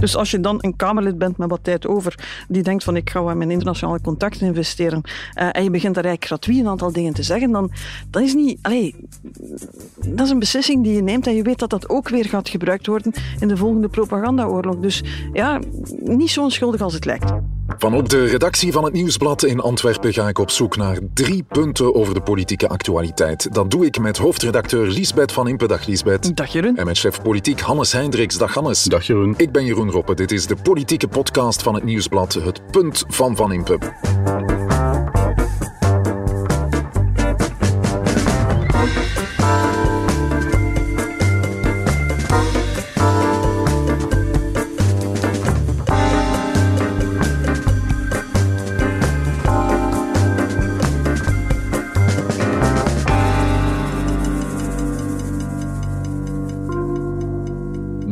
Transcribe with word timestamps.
Dus 0.00 0.16
als 0.16 0.30
je 0.30 0.40
dan 0.40 0.58
een 0.60 0.76
Kamerlid 0.76 1.18
bent 1.18 1.36
met 1.36 1.50
wat 1.50 1.64
tijd 1.64 1.86
over, 1.86 2.44
die 2.48 2.62
denkt 2.62 2.84
van 2.84 2.96
ik 2.96 3.10
ga 3.10 3.30
in 3.30 3.38
mijn 3.38 3.50
internationale 3.50 4.00
contacten 4.00 4.46
investeren, 4.46 5.00
uh, 5.04 5.48
en 5.52 5.62
je 5.62 5.70
begint 5.70 5.94
daar 5.94 6.04
eigenlijk 6.04 6.24
gratuit 6.24 6.58
een 6.58 6.68
aantal 6.68 6.92
dingen 6.92 7.12
te 7.12 7.22
zeggen, 7.22 7.50
dan 7.50 7.70
dat 8.10 8.22
is 8.22 8.34
niet... 8.34 8.58
Allee, 8.62 8.94
dat 10.06 10.26
is 10.26 10.30
een 10.30 10.38
beslissing 10.38 10.84
die 10.84 10.94
je 10.94 11.02
neemt 11.02 11.26
en 11.26 11.34
je 11.34 11.42
weet 11.42 11.58
dat 11.58 11.70
dat 11.70 11.88
ook 11.88 12.08
weer 12.08 12.24
gaat 12.24 12.48
gebruikt 12.48 12.86
worden 12.86 13.12
in 13.40 13.48
de 13.48 13.56
volgende 13.56 13.88
propagandaoorlog. 13.88 14.76
Dus 14.76 15.02
ja, 15.32 15.60
niet 16.00 16.30
zo 16.30 16.42
onschuldig 16.42 16.80
als 16.80 16.94
het 16.94 17.04
lijkt. 17.04 17.32
Vanuit 17.76 18.10
de 18.10 18.24
redactie 18.24 18.72
van 18.72 18.84
het 18.84 18.92
Nieuwsblad 18.92 19.42
in 19.42 19.60
Antwerpen 19.60 20.12
ga 20.12 20.28
ik 20.28 20.38
op 20.38 20.50
zoek 20.50 20.76
naar 20.76 20.98
drie 21.14 21.44
punten 21.48 21.94
over 21.94 22.14
de 22.14 22.20
politieke 22.20 22.68
actualiteit. 22.68 23.54
Dat 23.54 23.70
doe 23.70 23.86
ik 23.86 23.98
met 23.98 24.16
hoofdredacteur 24.16 24.86
Liesbeth 24.86 25.32
van 25.32 25.48
Impe. 25.48 25.66
Dag 25.66 25.86
Liesbeth. 25.86 26.36
Dag 26.36 26.52
Jeroen. 26.52 26.76
En 26.76 26.86
met 26.86 26.98
chef 26.98 27.22
politiek 27.22 27.60
Hannes 27.60 27.92
Hendricks. 27.92 28.38
Dag 28.38 28.54
Hannes. 28.54 28.82
Dag 28.82 29.06
Jeroen. 29.06 29.34
Ik 29.36 29.52
ben 29.52 29.64
Jeroen 29.64 29.90
Roppe. 29.90 30.14
Dit 30.14 30.32
is 30.32 30.46
de 30.46 30.56
politieke 30.56 31.08
podcast 31.08 31.62
van 31.62 31.74
het 31.74 31.84
Nieuwsblad, 31.84 32.34
het 32.34 32.70
punt 32.70 33.04
van 33.08 33.36
Van 33.36 33.52
Impe. 33.52 33.78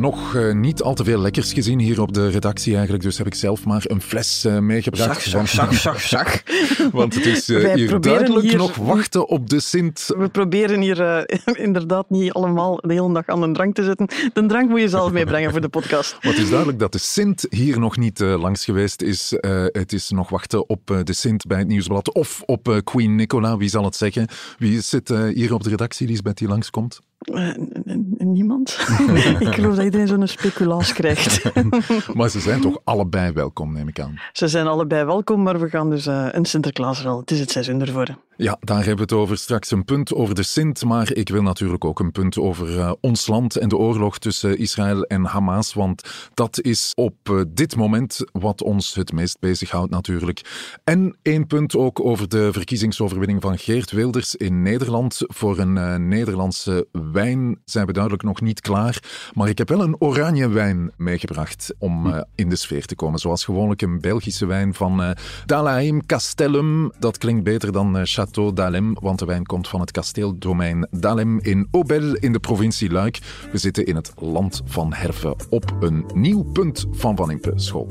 Nog 0.07 0.33
uh, 0.33 0.53
niet 0.53 0.81
al 0.81 0.93
te 0.93 1.03
veel 1.03 1.19
lekkers 1.19 1.53
gezien 1.53 1.79
hier 1.79 2.01
op 2.01 2.13
de 2.13 2.29
redactie 2.29 2.73
eigenlijk. 2.73 3.03
Dus 3.03 3.17
heb 3.17 3.27
ik 3.27 3.35
zelf 3.35 3.65
maar 3.65 3.83
een 3.87 4.01
fles 4.01 4.45
uh, 4.45 4.59
meegebracht. 4.59 5.21
Zag, 5.21 5.47
zag, 5.49 5.73
zag, 5.73 6.01
zag, 6.01 6.41
Want 6.91 7.15
het 7.15 7.25
is 7.25 7.49
uh, 7.49 7.73
hier 7.73 8.01
duidelijk 8.01 8.45
hier, 8.45 8.57
nog 8.57 8.75
wachten 8.75 9.27
op 9.27 9.49
de 9.49 9.59
Sint. 9.59 10.13
We 10.17 10.29
proberen 10.29 10.81
hier 10.81 11.25
inderdaad 11.67 12.09
niet 12.09 12.31
allemaal 12.31 12.77
de 12.77 12.93
hele 12.93 13.13
dag 13.13 13.27
aan 13.27 13.41
de 13.41 13.51
drank 13.51 13.75
te 13.75 13.83
zitten. 13.83 14.07
De 14.33 14.45
drank 14.45 14.69
moet 14.69 14.79
je 14.79 14.89
zelf 14.89 15.11
meebrengen 15.11 15.51
voor 15.51 15.61
de 15.61 15.69
podcast. 15.69 16.17
Maar 16.21 16.31
het 16.31 16.41
is 16.41 16.49
duidelijk 16.49 16.79
dat 16.79 16.91
de 16.91 16.99
Sint 16.99 17.45
hier 17.49 17.79
nog 17.79 17.97
niet 17.97 18.19
langs 18.19 18.65
geweest 18.65 19.01
is. 19.01 19.33
het 19.71 19.93
is 19.93 20.09
nog 20.09 20.29
wachten 20.29 20.69
op 20.69 21.01
de 21.03 21.13
Sint 21.13 21.45
bij 21.45 21.57
het 21.57 21.67
Nieuwsblad 21.67 22.13
of 22.13 22.41
op 22.45 22.81
Queen 22.83 23.15
Nicola. 23.15 23.57
Wie 23.57 23.69
zal 23.69 23.83
het 23.83 23.95
zeggen? 23.95 24.27
Wie 24.57 24.81
zit 24.81 25.09
hier 25.33 25.53
op 25.53 25.63
de 25.63 25.69
redactie, 25.69 26.07
Lisbeth, 26.07 26.37
die 26.37 26.47
langskomt? 26.47 26.99
Uh, 27.19 27.53
niemand. 28.17 28.77
ik 29.39 29.53
geloof 29.53 29.75
dat 29.75 29.83
iedereen 29.83 30.07
zo'n 30.07 30.27
speculaas 30.27 30.93
krijgt. 30.93 31.51
maar 32.17 32.29
ze 32.29 32.39
zijn 32.39 32.61
toch 32.61 32.79
allebei 32.83 33.31
welkom, 33.31 33.73
neem 33.73 33.87
ik 33.87 33.99
aan. 33.99 34.19
Ze 34.31 34.47
zijn 34.47 34.67
allebei 34.67 35.05
welkom, 35.05 35.43
maar 35.43 35.59
we 35.59 35.69
gaan 35.69 35.89
dus 35.89 36.07
uh, 36.07 36.27
een 36.31 36.45
Sinterklaas 36.45 37.03
wel. 37.03 37.19
Het 37.19 37.31
is 37.31 37.39
het 37.39 37.51
seizoen 37.51 37.81
ervoor. 37.81 38.17
Ja, 38.39 38.57
daar 38.59 38.77
hebben 38.77 38.95
we 38.95 39.01
het 39.01 39.13
over. 39.13 39.37
Straks 39.37 39.71
een 39.71 39.85
punt 39.85 40.13
over 40.13 40.35
de 40.35 40.43
Sint, 40.43 40.83
maar 40.83 41.13
ik 41.13 41.29
wil 41.29 41.41
natuurlijk 41.41 41.85
ook 41.85 41.99
een 41.99 42.11
punt 42.11 42.37
over 42.37 42.75
uh, 42.75 42.91
ons 43.01 43.27
land 43.27 43.55
en 43.55 43.69
de 43.69 43.77
oorlog 43.77 44.19
tussen 44.19 44.57
Israël 44.57 45.03
en 45.03 45.25
Hamas, 45.25 45.73
want 45.73 46.29
dat 46.33 46.61
is 46.61 46.91
op 46.95 47.15
uh, 47.31 47.41
dit 47.47 47.75
moment 47.75 48.19
wat 48.31 48.61
ons 48.61 48.93
het 48.93 49.11
meest 49.11 49.39
bezighoudt 49.39 49.91
natuurlijk. 49.91 50.41
En 50.83 51.17
één 51.21 51.47
punt 51.47 51.75
ook 51.75 51.99
over 51.99 52.29
de 52.29 52.49
verkiezingsoverwinning 52.51 53.41
van 53.41 53.57
Geert 53.57 53.91
Wilders 53.91 54.35
in 54.35 54.61
Nederland. 54.61 55.19
Voor 55.27 55.59
een 55.59 55.75
uh, 55.75 55.95
Nederlandse 55.95 56.87
wijn 57.11 57.59
zijn 57.65 57.85
we 57.85 57.93
duidelijk 57.93 58.23
nog 58.23 58.41
niet 58.41 58.61
klaar, 58.61 59.03
maar 59.33 59.49
ik 59.49 59.57
heb 59.57 59.69
wel 59.69 59.81
een 59.81 60.01
oranje 60.01 60.49
wijn 60.49 60.91
meegebracht 60.97 61.73
om 61.77 62.23
in 62.35 62.49
de 62.49 62.55
sfeer 62.55 62.85
te 62.85 62.95
komen. 62.95 63.19
Zoals 63.19 63.43
gewoonlijk 63.43 63.81
een 63.81 64.01
Belgische 64.01 64.45
wijn 64.45 64.73
van 64.73 65.15
Dalaim 65.45 66.05
Castellum. 66.05 66.91
Dat 66.99 67.17
klinkt 67.17 67.43
beter 67.43 67.71
dan 67.71 67.93
Chateau 67.93 68.25
Château 68.27 68.53
d'Alem, 68.53 68.93
want 69.01 69.19
de 69.19 69.25
wijn 69.25 69.45
komt 69.45 69.67
van 69.67 69.79
het 69.79 69.91
kasteeldomein 69.91 70.87
d'Alem 70.91 71.39
in 71.39 71.67
Aubel 71.71 72.15
in 72.15 72.31
de 72.31 72.39
provincie 72.39 72.91
Luik. 72.91 73.19
We 73.51 73.57
zitten 73.57 73.85
in 73.85 73.95
het 73.95 74.13
land 74.15 74.61
van 74.65 74.93
Herve 74.93 75.35
op 75.49 75.77
een 75.79 76.05
nieuw 76.13 76.43
punt 76.43 76.85
van 76.91 77.15
Van 77.15 77.31
Impe 77.31 77.51
School. 77.55 77.87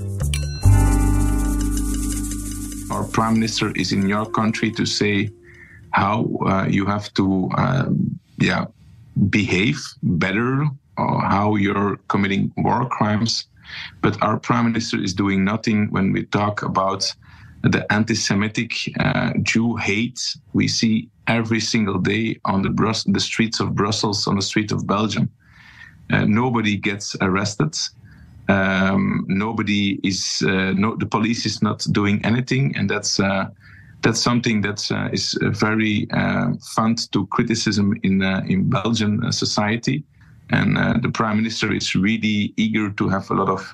Our 2.89 3.05
prime 3.11 3.33
minister 3.33 3.77
is 3.77 3.93
in 3.93 4.07
your 4.07 4.31
country 4.31 4.71
to 4.71 4.85
say 4.85 5.33
how 5.91 6.47
uh, 6.47 6.65
you 6.69 6.89
have 6.89 7.13
to 7.13 7.49
uh, 7.59 7.87
yeah, 8.35 8.65
behave 9.13 9.97
better 10.01 10.71
or 10.95 11.23
how 11.23 11.59
you're 11.59 11.99
committing 12.07 12.53
war 12.55 12.89
crimes. 12.89 13.51
But 14.01 14.21
our 14.21 14.39
prime 14.39 14.65
minister 14.65 15.03
is 15.03 15.15
doing 15.15 15.45
nothing 15.45 15.91
when 15.91 16.13
we 16.13 16.27
talk 16.27 16.63
about 16.63 17.17
the 17.69 17.91
anti-Semitic 17.93 18.73
uh, 19.01 19.33
Jew 19.43 19.77
hate 19.77 20.21
we 20.53 20.69
see 20.69 21.09
every 21.27 21.61
single 21.61 21.99
day 21.99 22.39
on 22.45 22.63
the, 22.63 22.71
Brus- 22.71 23.05
the 23.05 23.21
streets 23.21 23.61
of 23.61 23.75
Brussels, 23.75 24.27
on 24.27 24.37
the 24.37 24.43
street 24.43 24.73
of 24.73 24.87
Belgium. 24.87 25.31
Uh, 26.13 26.25
nobody 26.25 26.77
gets 26.77 27.17
arrested. 27.21 27.77
Um, 28.49 29.25
nobody 29.29 29.99
is. 30.05 30.43
Uh, 30.47 30.73
no, 30.77 30.95
the 30.95 31.07
police 31.07 31.45
is 31.47 31.63
not 31.63 31.85
doing 31.91 32.25
anything, 32.25 32.77
and 32.77 32.89
that's 32.89 33.19
uh, 33.19 33.47
that's 34.03 34.21
something 34.23 34.61
that 34.61 34.89
uh, 34.93 35.09
is 35.13 35.37
very 35.43 36.07
uh, 36.13 36.53
fun 36.77 36.95
to 37.11 37.27
criticism 37.27 37.99
in 38.05 38.23
in 38.23 38.71
Belgian 38.71 39.33
society. 39.33 40.05
And 40.51 41.03
the 41.03 41.09
prime 41.09 41.39
minister 41.39 41.73
is 41.73 41.97
really 41.97 42.55
eager 42.57 42.89
to 42.91 43.09
have 43.09 43.29
a 43.33 43.35
lot 43.35 43.49
of 43.49 43.69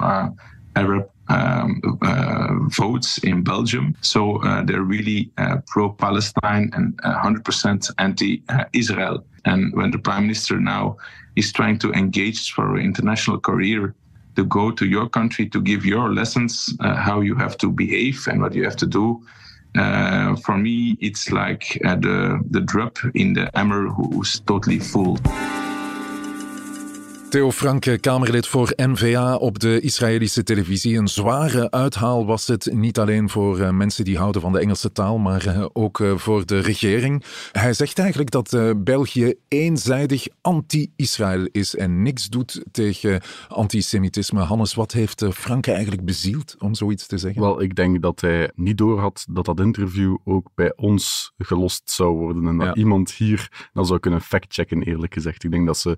Arab 0.75 1.12
um, 1.33 1.99
uh, 2.03 2.55
votes 2.69 3.19
in 3.19 3.43
Belgium. 3.43 3.97
So 4.01 4.43
uh, 4.43 4.63
they're 4.65 4.83
really 4.83 5.31
uh, 5.39 5.59
pro 5.67 5.91
Palestine 5.91 6.71
and 6.75 6.97
100% 7.03 7.91
anti 7.99 8.43
Israel. 8.73 9.25
And 9.45 9.75
when 9.75 9.91
the 9.91 9.99
prime 9.99 10.23
minister 10.23 10.61
now 10.61 10.97
is 11.37 11.53
trying 11.53 11.79
to 11.79 11.93
engage 11.93 12.53
for 12.53 12.77
an 12.77 12.85
international 12.85 13.41
career 13.41 13.95
to 14.37 14.45
go 14.45 14.71
to 14.71 14.87
your 14.87 15.09
country 15.09 15.49
to 15.49 15.61
give 15.61 15.85
your 15.85 16.13
lessons 16.13 16.75
uh, 16.81 16.95
how 16.95 17.21
you 17.21 17.35
have 17.35 17.57
to 17.59 17.71
behave 17.71 18.27
and 18.29 18.41
what 18.41 18.55
you 18.55 18.65
have 18.65 18.77
to 18.77 18.87
do. 18.87 19.23
Uh, 19.77 20.37
for 20.37 20.57
me, 20.57 20.97
it's 21.01 21.31
like 21.31 21.81
uh, 21.85 21.97
the 21.97 22.43
the 22.51 22.61
drop 22.61 22.99
in 23.15 23.33
the 23.33 23.51
hammer 23.55 23.89
who's 23.89 24.41
totally 24.41 24.79
full. 24.79 25.17
Theo 27.33 27.51
Franke, 27.51 27.99
Kamerlid 27.99 28.47
voor 28.47 28.73
NVA 28.77 29.35
op 29.35 29.59
de 29.59 29.81
Israëlische 29.81 30.43
televisie. 30.43 30.99
Een 30.99 31.09
zware 31.09 31.71
uithaal 31.71 32.27
was 32.27 32.47
het, 32.47 32.73
niet 32.73 32.99
alleen 32.99 33.29
voor 33.29 33.59
uh, 33.59 33.71
mensen 33.71 34.05
die 34.05 34.19
houden 34.19 34.41
van 34.41 34.53
de 34.53 34.59
Engelse 34.59 34.93
taal, 34.93 35.19
maar 35.19 35.47
uh, 35.47 35.67
ook 35.73 35.99
uh, 35.99 36.17
voor 36.17 36.47
de 36.47 36.59
regering. 36.59 37.25
Hij 37.53 37.73
zegt 37.73 37.99
eigenlijk 37.99 38.31
dat 38.31 38.57
België 38.85 39.35
eenzijdig 39.49 40.27
anti-Israël 40.41 41.49
is 41.53 41.77
en 41.77 42.03
niks 42.03 42.29
doet 42.29 42.65
tegen 42.71 43.21
antisemitisme. 43.49 44.41
Hannes, 44.41 44.75
wat 44.75 44.93
heeft 44.93 45.25
Franke 45.35 45.73
eigenlijk 45.73 46.05
bezield 46.05 46.57
om 46.59 46.75
zoiets 46.75 47.07
te 47.07 47.19
zeggen? 47.19 47.43
Wel, 47.43 47.63
ik 47.63 47.75
denk 47.75 48.03
dat 48.03 48.21
hij 48.21 48.51
niet 48.55 48.79
doorhad 48.79 49.27
dat 49.31 49.45
dat 49.45 49.61
interview 49.61 50.17
ook 50.25 50.49
bij 50.55 50.73
ons 50.77 51.33
gelost 51.39 51.91
zou 51.91 52.17
worden 52.17 52.47
en 52.47 52.57
dat 52.57 52.67
ja. 52.67 52.75
iemand 52.75 53.13
hier 53.13 53.69
dan 53.73 53.87
zou 53.87 53.99
kunnen 53.99 54.21
factchecken, 54.21 54.83
eerlijk 54.83 55.15
gezegd. 55.15 55.45
Ik 55.45 55.51
denk 55.51 55.67
dat 55.67 55.79
ze 55.79 55.97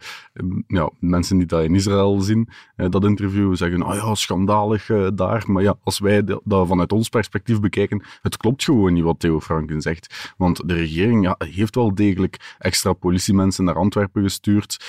ja, 0.67 0.91
mensen 0.99 1.23
mensen 1.25 1.39
die 1.39 1.59
dat 1.59 1.65
in 1.65 1.75
Israël 1.75 2.21
zien, 2.21 2.49
eh, 2.77 2.89
dat 2.91 3.05
interview, 3.05 3.57
zeggen, 3.57 3.83
oh 3.83 3.95
ja, 3.95 4.15
schandalig 4.15 4.91
eh, 4.91 5.09
daar. 5.15 5.45
Maar 5.47 5.63
ja, 5.63 5.75
als 5.83 5.99
wij 5.99 6.25
dat 6.25 6.67
vanuit 6.69 6.93
ons 6.93 7.09
perspectief 7.09 7.61
bekijken, 7.61 8.03
het 8.23 8.37
klopt 8.37 8.65
gewoon 8.65 8.93
niet 8.93 9.05
wat 9.05 9.21
Theo 9.21 9.41
Franken 9.41 9.81
zegt. 9.81 10.35
Want 10.37 10.69
de 10.69 10.75
regering 10.75 11.35
heeft 11.39 11.75
wel 11.75 11.95
degelijk 11.95 12.57
extra 12.59 12.93
politiemensen 12.93 13.65
naar 13.65 13.75
Antwerpen 13.75 14.23
gestuurd, 14.23 14.85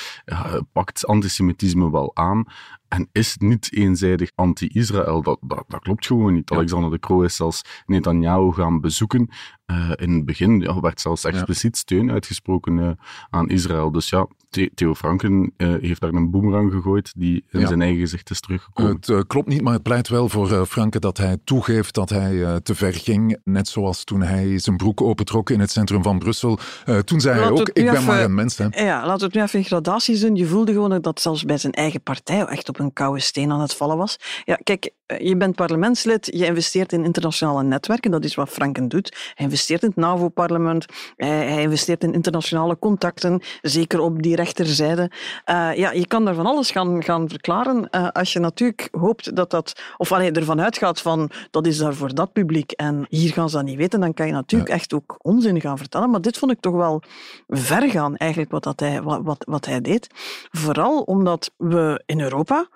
pakt 0.73 1.07
antisemitisme 1.07 1.91
wel 1.91 2.11
aan 2.13 2.45
en 2.95 3.09
is 3.11 3.35
niet 3.37 3.73
eenzijdig 3.73 4.31
anti-Israël. 4.35 5.21
Dat, 5.21 5.37
dat, 5.41 5.63
dat, 5.67 5.79
klopt 5.79 6.05
gewoon 6.05 6.33
niet. 6.33 6.51
Alexander 6.51 6.91
de 6.91 6.99
Croo 6.99 7.21
is 7.21 7.35
zelfs 7.35 7.61
Netanyahu 7.85 8.51
gaan 8.51 8.81
bezoeken. 8.81 9.29
Uh, 9.71 9.91
in 9.95 10.13
het 10.13 10.25
begin 10.25 10.59
ja, 10.59 10.79
werd 10.79 11.01
zelfs 11.01 11.23
expliciet 11.23 11.77
steun 11.77 12.11
uitgesproken 12.11 12.77
uh, 12.77 12.89
aan 13.29 13.49
Israël. 13.49 13.91
Dus 13.91 14.09
ja, 14.09 14.27
Theo 14.75 14.93
Franken 14.93 15.53
uh, 15.57 15.75
heeft 15.81 16.01
daar 16.01 16.13
een 16.13 16.31
boemerang 16.31 16.71
gegooid 16.71 17.13
die 17.17 17.43
in 17.49 17.59
ja. 17.59 17.67
zijn 17.67 17.81
eigen 17.81 17.99
gezicht 17.99 18.29
is 18.29 18.39
teruggekomen. 18.39 18.97
Het 19.01 19.27
klopt 19.27 19.47
niet, 19.47 19.61
maar 19.61 19.73
het 19.73 19.83
pleit 19.83 20.07
wel 20.07 20.29
voor 20.29 20.65
Franken 20.65 21.01
dat 21.01 21.17
hij 21.17 21.37
toegeeft 21.43 21.93
dat 21.93 22.09
hij 22.09 22.59
te 22.61 22.75
ver 22.75 22.93
ging. 22.93 23.39
Net 23.43 23.67
zoals 23.67 24.03
toen 24.03 24.21
hij 24.21 24.59
zijn 24.59 24.77
broek 24.77 25.01
opentrok 25.01 25.49
in 25.49 25.59
het 25.59 25.71
centrum 25.71 26.03
van 26.03 26.19
Brussel. 26.19 26.59
toen 27.05 27.21
zei 27.21 27.39
Laat 27.39 27.49
hij 27.49 27.59
ook, 27.59 27.67
ik 27.67 27.85
ben 27.85 27.93
even, 27.93 28.05
maar 28.05 28.23
een 28.23 28.33
mens. 28.33 28.57
Hè. 28.57 28.67
Ja, 28.83 29.05
laten 29.05 29.17
we 29.17 29.25
het 29.25 29.33
nu 29.33 29.41
even 29.41 29.59
in 29.59 29.65
gradaties 29.65 30.19
doen. 30.19 30.35
Je 30.35 30.45
voelde 30.45 30.71
gewoon 30.71 31.01
dat 31.01 31.21
zelfs 31.21 31.43
bij 31.43 31.57
zijn 31.57 31.73
eigen 31.73 32.01
partij 32.01 32.45
echt 32.45 32.69
op 32.69 32.79
een 32.79 32.84
een 32.85 32.93
koude 32.93 33.19
steen 33.19 33.51
aan 33.51 33.61
het 33.61 33.75
vallen 33.75 33.97
was. 33.97 34.17
Ja, 34.43 34.55
kijk, 34.63 34.91
eh, 35.05 35.19
je 35.19 35.37
bent 35.37 35.55
parlementslid, 35.55 36.25
je 36.31 36.45
investeert 36.45 36.93
in 36.93 37.03
internationale 37.03 37.63
netwerken, 37.63 38.11
dat 38.11 38.23
is 38.23 38.35
wat 38.35 38.49
Franken 38.49 38.87
doet. 38.87 39.31
Hij 39.33 39.45
investeert 39.45 39.81
in 39.81 39.87
het 39.87 39.97
NAVO-parlement, 39.97 40.85
hij, 41.15 41.29
hij, 41.29 41.61
investeert 41.61 42.03
in 42.03 42.13
internationale 42.13 42.79
contacten, 42.79 43.41
zeker 43.61 43.99
op 43.99 44.21
die 44.21 44.35
rechterzijde. 44.35 45.11
Uh, 45.49 45.75
ja, 45.75 45.91
je 45.91 46.07
kan 46.07 46.25
daar 46.25 46.35
van 46.35 46.45
alles 46.45 46.71
gaan, 46.71 47.03
gaan 47.03 47.29
verklaren 47.29 47.87
uh, 47.91 48.07
als 48.07 48.33
je 48.33 48.39
natuurlijk 48.39 48.87
hoopt 48.91 49.35
dat 49.35 49.49
dat, 49.49 49.81
of 49.97 50.11
allee, 50.11 50.31
ervan 50.31 50.61
uitgaat 50.61 51.01
van 51.01 51.31
dat 51.51 51.67
is 51.67 51.77
daar 51.77 51.93
voor 51.93 52.13
dat 52.13 52.33
publiek 52.33 52.71
en 52.71 53.05
hier 53.09 53.31
gaan 53.31 53.49
ze 53.49 53.55
dat 53.55 53.65
niet 53.65 53.77
weten, 53.77 53.99
dan 53.99 54.13
kan 54.13 54.27
je 54.27 54.33
natuurlijk 54.33 54.69
ja. 54.69 54.75
echt 54.75 54.93
ook 54.93 55.15
onzin 55.21 55.61
gaan 55.61 55.77
vertellen. 55.77 56.09
Maar 56.09 56.21
dit 56.21 56.37
vond 56.37 56.51
ik 56.51 56.59
toch 56.59 56.75
wel 56.75 57.01
ver 57.47 57.89
gaan, 57.89 58.15
eigenlijk, 58.15 58.51
wat, 58.51 58.63
dat 58.63 58.79
hij, 58.79 59.01
wat, 59.01 59.19
wat, 59.23 59.43
wat 59.47 59.65
hij 59.65 59.81
deed. 59.81 60.07
Vooral 60.51 61.01
omdat 61.01 61.51
we 61.57 62.03
in 62.05 62.21
Europa, 62.21 62.67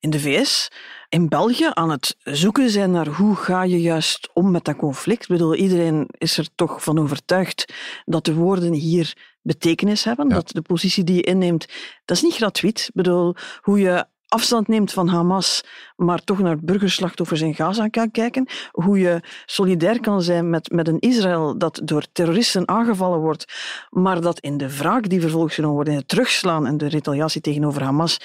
in 0.00 0.10
de 0.10 0.20
VS, 0.20 0.68
in 1.08 1.28
België 1.28 1.70
aan 1.72 1.90
het 1.90 2.16
zoeken 2.22 2.70
zijn 2.70 2.90
naar 2.90 3.06
hoe 3.06 3.36
ga 3.36 3.62
je 3.62 3.80
juist 3.80 4.30
om 4.32 4.50
met 4.50 4.64
dat 4.64 4.76
conflict. 4.76 5.22
Ik 5.22 5.28
bedoel, 5.28 5.54
iedereen 5.54 6.08
is 6.18 6.38
er 6.38 6.48
toch 6.54 6.82
van 6.82 6.98
overtuigd 6.98 7.72
dat 8.04 8.24
de 8.24 8.34
woorden 8.34 8.72
hier 8.72 9.16
betekenis 9.42 10.04
hebben, 10.04 10.28
ja. 10.28 10.34
dat 10.34 10.48
de 10.48 10.62
positie 10.62 11.04
die 11.04 11.16
je 11.16 11.22
inneemt, 11.22 11.66
dat 12.04 12.16
is 12.16 12.22
niet 12.22 12.34
gratuit. 12.34 12.78
Ik 12.88 12.94
bedoel, 12.94 13.34
hoe 13.60 13.80
je 13.80 14.06
afstand 14.32 14.68
neemt 14.68 14.92
van 14.92 15.08
Hamas, 15.08 15.64
maar 15.96 16.24
toch 16.24 16.38
naar 16.38 16.58
burgerslachtoffers 16.58 17.40
in 17.40 17.54
Gaza 17.54 17.88
kan 17.88 18.10
kijken. 18.10 18.46
Hoe 18.70 18.98
je 18.98 19.20
solidair 19.46 20.00
kan 20.00 20.22
zijn 20.22 20.50
met, 20.50 20.70
met 20.70 20.88
een 20.88 21.00
Israël 21.00 21.58
dat 21.58 21.80
door 21.84 22.06
terroristen 22.12 22.68
aangevallen 22.68 23.18
wordt, 23.18 23.54
maar 23.90 24.20
dat 24.20 24.40
in 24.40 24.56
de 24.56 24.76
wraak 24.76 25.08
die 25.08 25.20
vervolgens 25.20 25.54
genomen 25.54 25.76
wordt, 25.76 25.90
in 25.90 25.96
het 25.96 26.08
terugslaan 26.08 26.66
en 26.66 26.76
de 26.76 26.88
retaliatie 26.88 27.40
tegenover 27.40 27.82
Hamas, 27.82 28.18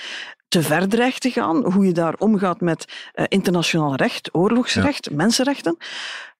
te 0.48 0.62
ver 0.64 0.90
dreigt 0.90 1.22
te 1.22 1.32
gaan. 1.32 1.72
Hoe 1.72 1.86
je 1.86 1.92
daar 1.92 2.16
omgaat 2.18 2.62
met 2.62 3.12
uh, 3.16 3.26
internationaal 3.28 3.96
recht, 3.96 4.30
oorlogsrecht, 4.36 5.06
ja. 5.10 5.16
mensenrechten 5.16 5.78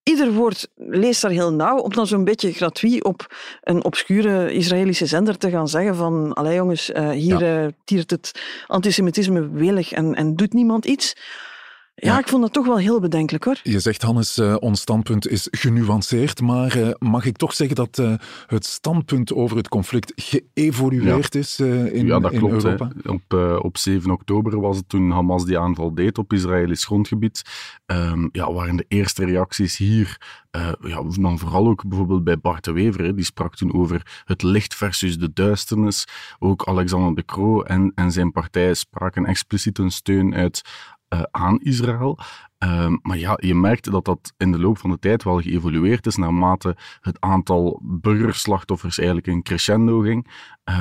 ieder 0.08 0.32
woord 0.32 0.68
leest 0.76 1.22
daar 1.22 1.32
heel 1.32 1.54
nauw, 1.54 1.78
om 1.78 1.94
dan 1.94 2.08
zo'n 2.08 2.24
beetje 2.24 2.52
gratuit 2.52 3.04
op 3.04 3.36
een 3.64 3.84
obscure 3.84 4.54
Israëlische 4.54 5.06
zender 5.06 5.38
te 5.38 5.50
gaan 5.50 5.68
zeggen 5.68 5.96
van, 5.96 6.34
allee 6.34 6.56
jongens, 6.56 6.90
uh, 6.90 7.10
hier 7.10 7.40
ja. 7.40 7.64
uh, 7.64 7.72
tiert 7.84 8.12
het 8.12 8.32
antisemitisme 8.68 9.50
welig 9.50 9.92
en, 9.92 10.16
en 10.16 10.36
doet 10.36 10.54
niemand 10.54 10.86
iets. 10.86 11.16
Ja, 12.00 12.12
ja, 12.12 12.20
ik 12.20 12.28
vond 12.28 12.42
dat 12.42 12.54
toch 12.54 12.66
wel 12.66 12.78
heel 12.78 13.00
bedenkelijk 13.00 13.44
hoor. 13.44 13.60
Je 13.64 13.80
zegt, 13.80 14.02
Hannes, 14.02 14.38
uh, 14.38 14.56
ons 14.60 14.82
standpunt 14.82 15.28
is 15.28 15.48
genuanceerd, 15.52 16.42
maar 16.42 16.78
uh, 16.78 16.90
mag 17.00 17.26
ik 17.26 17.38
toch 17.38 17.54
zeggen 17.54 17.76
dat 17.76 17.98
uh, 17.98 18.14
het 18.48 18.66
standpunt 18.66 19.34
over 19.34 19.58
het 19.58 19.68
conflict 19.68 20.14
geëvolueerd 20.16 21.34
ja. 21.34 21.40
is 21.40 21.60
in, 21.60 22.06
ja, 22.06 22.20
dat 22.20 22.32
in 22.32 22.40
klopt, 22.40 22.64
Europa? 22.64 22.92
Op, 23.06 23.34
op 23.64 23.78
7 23.78 24.12
oktober 24.12 24.60
was 24.60 24.78
het 24.78 24.90
toen 24.90 25.12
Hamas 25.12 25.46
die 25.46 25.60
aanval 25.60 25.94
deed 25.94 26.18
op 26.18 26.34
Israëlisch 26.34 26.86
grondgebied. 26.86 27.42
Um, 27.86 28.30
ja, 28.32 28.54
waren 28.54 28.76
de 28.76 28.86
eerste 28.88 29.26
reacties 29.26 29.78
hier, 29.78 30.18
ja, 30.82 31.04
dan 31.20 31.40
vooral 31.40 31.68
ook 31.68 31.88
bijvoorbeeld 31.88 32.24
bij 32.24 32.40
Bart 32.40 32.64
de 32.64 32.72
Wever, 32.72 33.16
die 33.16 33.26
sprak 33.26 33.56
toen 33.56 33.74
over 33.74 34.22
het 34.26 34.44
licht 34.44 34.76
versus 34.76 35.18
de 35.18 35.34
duisternis. 35.34 36.08
Ook 36.40 36.68
Alexander 36.68 37.16
de 37.16 37.26
Croo 37.26 37.62
en, 37.62 37.92
en 37.96 38.12
zijn 38.12 38.32
partij 38.32 38.74
spraken 38.74 39.26
expliciet 39.26 39.78
een 39.78 39.92
steun 39.92 40.36
uit 40.36 40.62
aan 41.32 41.60
Israël. 41.62 42.18
Um, 42.64 43.00
maar 43.02 43.18
ja, 43.18 43.38
je 43.42 43.56
merkt 43.56 43.92
dat 43.92 44.06
dat 44.06 44.34
in 44.38 44.52
de 44.52 44.60
loop 44.60 44.78
van 44.78 44.90
de 44.90 45.00
tijd 45.00 45.24
wel 45.24 45.42
geëvolueerd 45.42 46.06
is 46.06 46.16
naarmate 46.16 46.78
het 47.02 47.20
aantal 47.20 47.80
burgerslachtoffers 47.84 48.98
eigenlijk 48.98 49.28
in 49.28 49.44
crescendo 49.44 50.00
ging. 50.00 50.28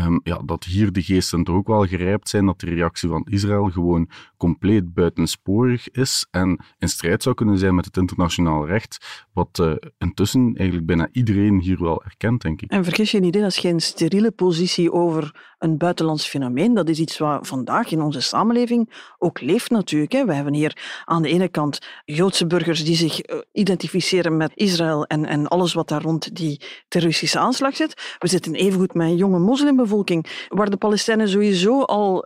Um, 0.04 0.20
ja, 0.22 0.40
dat 0.44 0.64
hier 0.64 0.92
de 0.92 1.02
geesten 1.02 1.44
toch 1.44 1.56
ook 1.56 1.66
wel 1.66 1.86
gerijpt 1.86 2.28
zijn, 2.28 2.46
dat 2.46 2.60
de 2.60 2.66
reactie 2.66 3.08
van 3.08 3.26
Israël 3.30 3.70
gewoon 3.70 4.10
compleet 4.36 4.94
buitensporig 4.94 5.90
is 5.90 6.26
en 6.30 6.60
in 6.78 6.88
strijd 6.88 7.22
zou 7.22 7.34
kunnen 7.34 7.58
zijn 7.58 7.74
met 7.74 7.84
het 7.84 7.96
internationaal 7.96 8.66
recht, 8.66 9.26
wat 9.32 9.58
uh, 9.58 9.72
intussen 9.98 10.54
eigenlijk 10.54 10.86
bijna 10.86 11.08
iedereen 11.12 11.60
hier 11.60 11.82
wel 11.82 12.04
erkent, 12.04 12.42
denk 12.42 12.62
ik. 12.62 12.70
En 12.70 12.84
vergis 12.84 13.10
je 13.10 13.20
niet, 13.20 13.32
dat 13.32 13.42
is 13.42 13.58
geen 13.58 13.80
steriele 13.80 14.30
positie 14.30 14.92
over 14.92 15.54
een 15.58 15.78
buitenlands 15.78 16.28
fenomeen. 16.28 16.74
Dat 16.74 16.88
is 16.88 16.98
iets 16.98 17.18
wat 17.18 17.46
vandaag 17.46 17.90
in 17.90 18.00
onze 18.00 18.20
samenleving 18.20 19.12
ook 19.18 19.40
leeft 19.40 19.70
natuurlijk. 19.70 20.12
Hè. 20.12 20.24
We 20.24 20.34
hebben 20.34 20.54
hier 20.54 21.02
aan 21.04 21.22
de 21.22 21.28
ene 21.28 21.48
kant 21.48 21.65
Joodse 22.04 22.46
burgers 22.46 22.84
die 22.84 22.96
zich 22.96 23.20
identificeren 23.52 24.36
met 24.36 24.52
Israël 24.54 25.04
en, 25.04 25.26
en 25.26 25.48
alles 25.48 25.72
wat 25.72 25.88
daar 25.88 26.02
rond 26.02 26.36
die 26.36 26.60
terroristische 26.88 27.38
aanslag 27.38 27.76
zit. 27.76 28.16
We 28.18 28.28
zitten 28.28 28.54
evengoed 28.54 28.94
met 28.94 29.06
een 29.06 29.16
jonge 29.16 29.38
moslimbevolking, 29.38 30.46
waar 30.48 30.70
de 30.70 30.76
Palestijnen 30.76 31.28
sowieso 31.28 31.82
al 31.82 32.24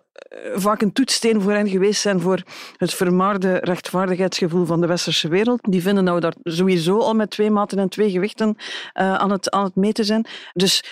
vaak 0.54 0.82
een 0.82 0.92
toetssteen 0.92 1.40
voor 1.40 1.52
hen 1.52 1.68
geweest 1.68 2.00
zijn 2.00 2.20
voor 2.20 2.42
het 2.76 2.94
vermaarde 2.94 3.58
rechtvaardigheidsgevoel 3.60 4.64
van 4.64 4.80
de 4.80 4.86
westerse 4.86 5.28
wereld. 5.28 5.60
Die 5.62 5.82
vinden 5.82 6.14
we 6.14 6.20
daar 6.20 6.34
sowieso 6.42 6.98
al 6.98 7.14
met 7.14 7.30
twee 7.30 7.50
maten 7.50 7.78
en 7.78 7.88
twee 7.88 8.10
gewichten 8.10 8.56
uh, 8.56 9.14
aan, 9.14 9.30
het, 9.30 9.50
aan 9.50 9.64
het 9.64 9.74
meten 9.76 10.04
zijn. 10.04 10.26
Dus 10.52 10.84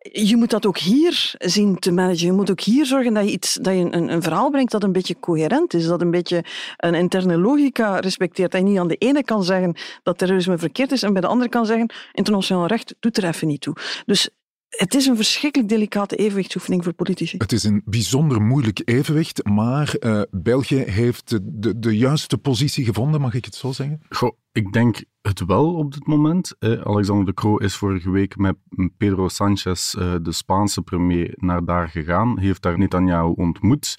je 0.00 0.36
moet 0.36 0.50
dat 0.50 0.66
ook 0.66 0.78
hier 0.78 1.34
zien 1.38 1.78
te 1.78 1.92
managen. 1.92 2.26
Je 2.26 2.32
moet 2.32 2.50
ook 2.50 2.60
hier 2.60 2.86
zorgen 2.86 3.14
dat 3.14 3.24
je, 3.24 3.30
iets, 3.30 3.54
dat 3.54 3.74
je 3.74 3.80
een, 3.80 4.12
een 4.12 4.22
verhaal 4.22 4.50
brengt 4.50 4.70
dat 4.70 4.82
een 4.82 4.92
beetje 4.92 5.20
coherent 5.20 5.74
is, 5.74 5.86
dat 5.86 6.00
een 6.00 6.10
beetje 6.10 6.44
een 6.76 6.94
interne 6.94 7.38
logica 7.38 7.98
respecteert. 7.98 8.52
Je 8.52 8.58
niet 8.58 8.78
aan 8.78 8.88
de 8.88 8.96
ene 8.96 9.24
kan 9.24 9.44
zeggen 9.44 9.76
dat 10.02 10.18
terrorisme 10.18 10.58
verkeerd 10.58 10.92
is 10.92 11.02
en 11.02 11.12
bij 11.12 11.20
de 11.20 11.26
andere 11.26 11.50
kan 11.50 11.66
zeggen 11.66 11.92
internationaal 12.12 12.66
recht 12.66 12.94
doet 13.00 13.16
er 13.16 13.24
even 13.24 13.48
niet 13.48 13.60
toe. 13.60 13.76
Dus 14.06 14.30
het 14.70 14.94
is 14.94 15.06
een 15.06 15.16
verschrikkelijk 15.16 15.68
delicate 15.70 16.16
evenwichtsoefening 16.16 16.84
voor 16.84 16.92
politici. 16.92 17.36
Het 17.36 17.52
is 17.52 17.64
een 17.64 17.82
bijzonder 17.84 18.42
moeilijk 18.42 18.82
evenwicht, 18.84 19.44
maar 19.44 19.94
uh, 20.00 20.22
België 20.30 20.76
heeft 20.76 21.28
de, 21.28 21.40
de, 21.42 21.78
de, 21.78 21.96
juiste 21.96 22.38
positie 22.38 22.84
gevonden, 22.84 23.20
mag 23.20 23.34
ik 23.34 23.44
het 23.44 23.54
zo 23.54 23.72
zeggen? 23.72 24.00
Goh, 24.08 24.36
ik 24.52 24.72
denk 24.72 25.04
het 25.22 25.44
wel 25.46 25.74
op 25.74 25.92
dit 25.92 26.06
moment. 26.06 26.56
Eh, 26.58 26.80
Alexander 26.80 27.26
de 27.26 27.34
Croo 27.34 27.56
is 27.56 27.76
vorige 27.76 28.10
week 28.10 28.36
met 28.36 28.56
Pedro 28.96 29.28
Sanchez, 29.28 29.94
uh, 29.94 30.14
de 30.22 30.32
Spaanse 30.32 30.82
premier, 30.82 31.34
naar 31.36 31.64
daar 31.64 31.88
gegaan. 31.88 32.38
Heeft 32.38 32.62
daar 32.62 32.78
Netanyahu 32.78 33.32
ontmoet. 33.36 33.94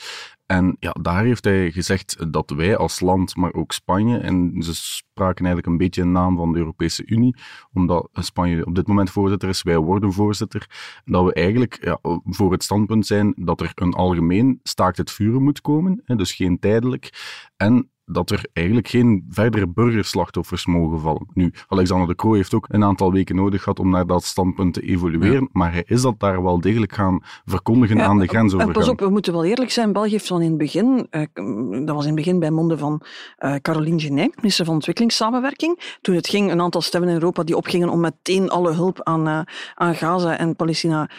En 0.52 0.76
ja, 0.80 0.96
daar 1.02 1.24
heeft 1.24 1.44
hij 1.44 1.72
gezegd 1.72 2.34
dat 2.34 2.50
wij 2.50 2.78
als 2.78 3.00
land, 3.00 3.36
maar 3.36 3.54
ook 3.54 3.72
Spanje, 3.72 4.18
en 4.18 4.54
ze 4.60 4.76
spraken 4.76 5.46
eigenlijk 5.46 5.68
een 5.68 5.78
beetje 5.78 6.02
in 6.02 6.12
naam 6.12 6.36
van 6.36 6.52
de 6.52 6.58
Europese 6.58 7.06
Unie, 7.06 7.36
omdat 7.74 8.10
Spanje 8.14 8.66
op 8.66 8.76
dit 8.76 8.88
moment 8.88 9.10
voorzitter 9.10 9.50
is, 9.50 9.62
wij 9.62 9.78
worden 9.78 10.14
voorzitter, 10.14 10.70
dat 11.06 11.26
we 11.26 11.34
eigenlijk 11.34 11.78
ja, 11.82 12.00
voor 12.24 12.52
het 12.52 12.64
standpunt 12.64 13.06
zijn 13.06 13.34
dat 13.36 13.62
er 13.62 13.72
een 13.76 13.94
algemeen 13.94 14.60
staakt 14.64 14.98
het 14.98 15.12
vuren 15.12 15.44
moet 15.44 15.62
komen, 15.62 16.04
dus 16.06 16.34
geen 16.34 16.60
tijdelijk. 16.60 17.10
En 17.58 17.90
dat 18.12 18.30
er 18.30 18.46
eigenlijk 18.54 18.88
geen 18.88 19.26
verdere 19.30 19.68
burgerslachtoffers 19.68 20.66
mogen 20.66 21.00
vallen. 21.00 21.28
Nu, 21.34 21.54
Alexander 21.68 22.08
de 22.08 22.16
Croo 22.16 22.34
heeft 22.34 22.54
ook 22.54 22.66
een 22.70 22.84
aantal 22.84 23.12
weken 23.12 23.36
nodig 23.36 23.64
gehad 23.64 23.80
om 23.80 23.90
naar 23.90 24.08
dat 24.08 24.24
standpunt 24.24 24.74
te 24.74 24.82
evolueren, 24.82 25.42
ja. 25.42 25.48
maar 25.52 25.72
hij 25.72 25.84
is 25.88 26.02
dat 26.02 26.20
daar 26.20 26.44
wel 26.44 26.62
degelijk 26.62 26.94
gaan 26.94 27.24
verkondigen 27.46 27.98
ja, 27.98 28.04
aan 28.04 28.20
de 28.20 28.28
grensovergang. 28.28 28.78
Pas 28.78 28.90
op, 28.90 29.00
we 29.00 29.10
moeten 29.10 29.34
wel 29.34 29.46
eerlijk 29.46 29.72
zijn, 29.72 29.94
België 29.94 30.10
heeft 30.10 30.28
van 30.28 30.42
in 30.42 30.50
het 30.50 30.58
begin, 30.58 31.08
uh, 31.12 31.86
dat 31.86 31.96
was 31.96 32.06
in 32.06 32.12
het 32.12 32.16
begin 32.16 32.40
bij 32.40 32.52
monden 32.52 32.78
van 32.80 33.02
uh, 33.40 33.56
Caroline 33.56 34.00
Genet, 34.00 34.36
minister 34.36 34.66
van 34.66 34.74
Ontwikkelingssamenwerking, 34.74 35.98
toen 36.02 36.16
het 36.16 36.28
ging, 36.28 36.52
een 36.52 36.62
aantal 36.62 36.82
stemmen 36.82 37.10
in 37.10 37.16
Europa 37.16 37.44
die 37.44 37.58
opgingen 37.58 37.90
om 37.90 38.00
meteen 38.00 38.50
alle 38.50 38.74
hulp 38.74 39.04
aan, 39.04 39.28
uh, 39.28 39.40
aan 39.76 39.96
Gaza 39.96 40.38
en 40.38 40.56
Palestina 40.56 41.10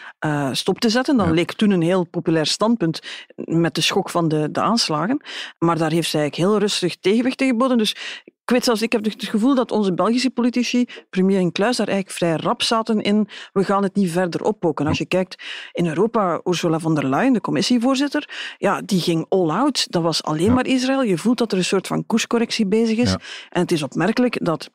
stop 0.53 0.81
te 0.81 0.89
zetten. 0.89 1.17
Dat 1.17 1.27
ja. 1.27 1.33
leek 1.33 1.53
toen 1.53 1.71
een 1.71 1.83
heel 1.83 2.05
populair 2.05 2.47
standpunt 2.47 3.01
met 3.35 3.75
de 3.75 3.81
schok 3.81 4.11
van 4.11 4.29
de, 4.29 4.51
de 4.51 4.61
aanslagen, 4.61 5.21
maar 5.59 5.79
daar 5.79 5.91
heeft 5.91 6.11
zij 6.11 6.21
eigenlijk 6.21 6.51
heel 6.51 6.61
rustig 6.61 6.82
rustig 6.83 7.01
tegenwicht 7.01 7.43
geboden. 7.43 7.79
Dus 7.79 7.91
ik 8.25 8.51
weet 8.51 8.65
zelfs, 8.65 8.83
ik 8.83 8.93
heb 8.93 9.05
het 9.05 9.25
gevoel 9.25 9.55
dat 9.55 9.71
onze 9.71 9.95
Belgische 9.95 10.31
politici, 10.31 10.87
premier 11.11 11.39
en 11.39 11.53
Kluis, 11.53 11.77
daar 11.77 11.89
eigenlijk 11.89 12.19
vrij 12.19 12.37
rap 12.37 12.63
zaten 12.63 13.01
in. 13.01 13.29
We 13.53 13.65
gaan 13.65 13.83
het 13.83 13.95
niet 13.95 14.11
verder 14.11 14.43
oppoken. 14.43 14.87
Als 14.87 14.99
je 14.99 15.07
kijkt 15.07 15.43
in 15.73 15.87
Europa, 15.87 16.41
Ursula 16.45 16.79
von 16.79 16.95
der 16.95 17.09
Leyen, 17.09 17.33
de 17.33 17.41
commissievoorzitter, 17.41 18.55
ja, 18.59 18.81
die 18.85 19.01
ging 19.01 19.27
all 19.29 19.51
out. 19.51 19.87
Dat 19.91 20.03
was 20.03 20.23
alleen 20.23 20.47
ja. 20.47 20.53
maar 20.53 20.67
Israël. 20.67 21.03
Je 21.03 21.19
voelt 21.19 21.39
dat 21.39 21.53
er 21.53 21.59
een 21.59 21.65
soort 21.65 21.87
van 21.87 22.07
koerscorrectie 22.07 22.67
bezig 22.67 22.99
is. 22.99 23.11
Ja. 23.11 23.21
En 23.51 23.61
het 23.61 23.73
is 23.73 23.83
opmerkelijk 23.83 24.45
dat 24.45 24.71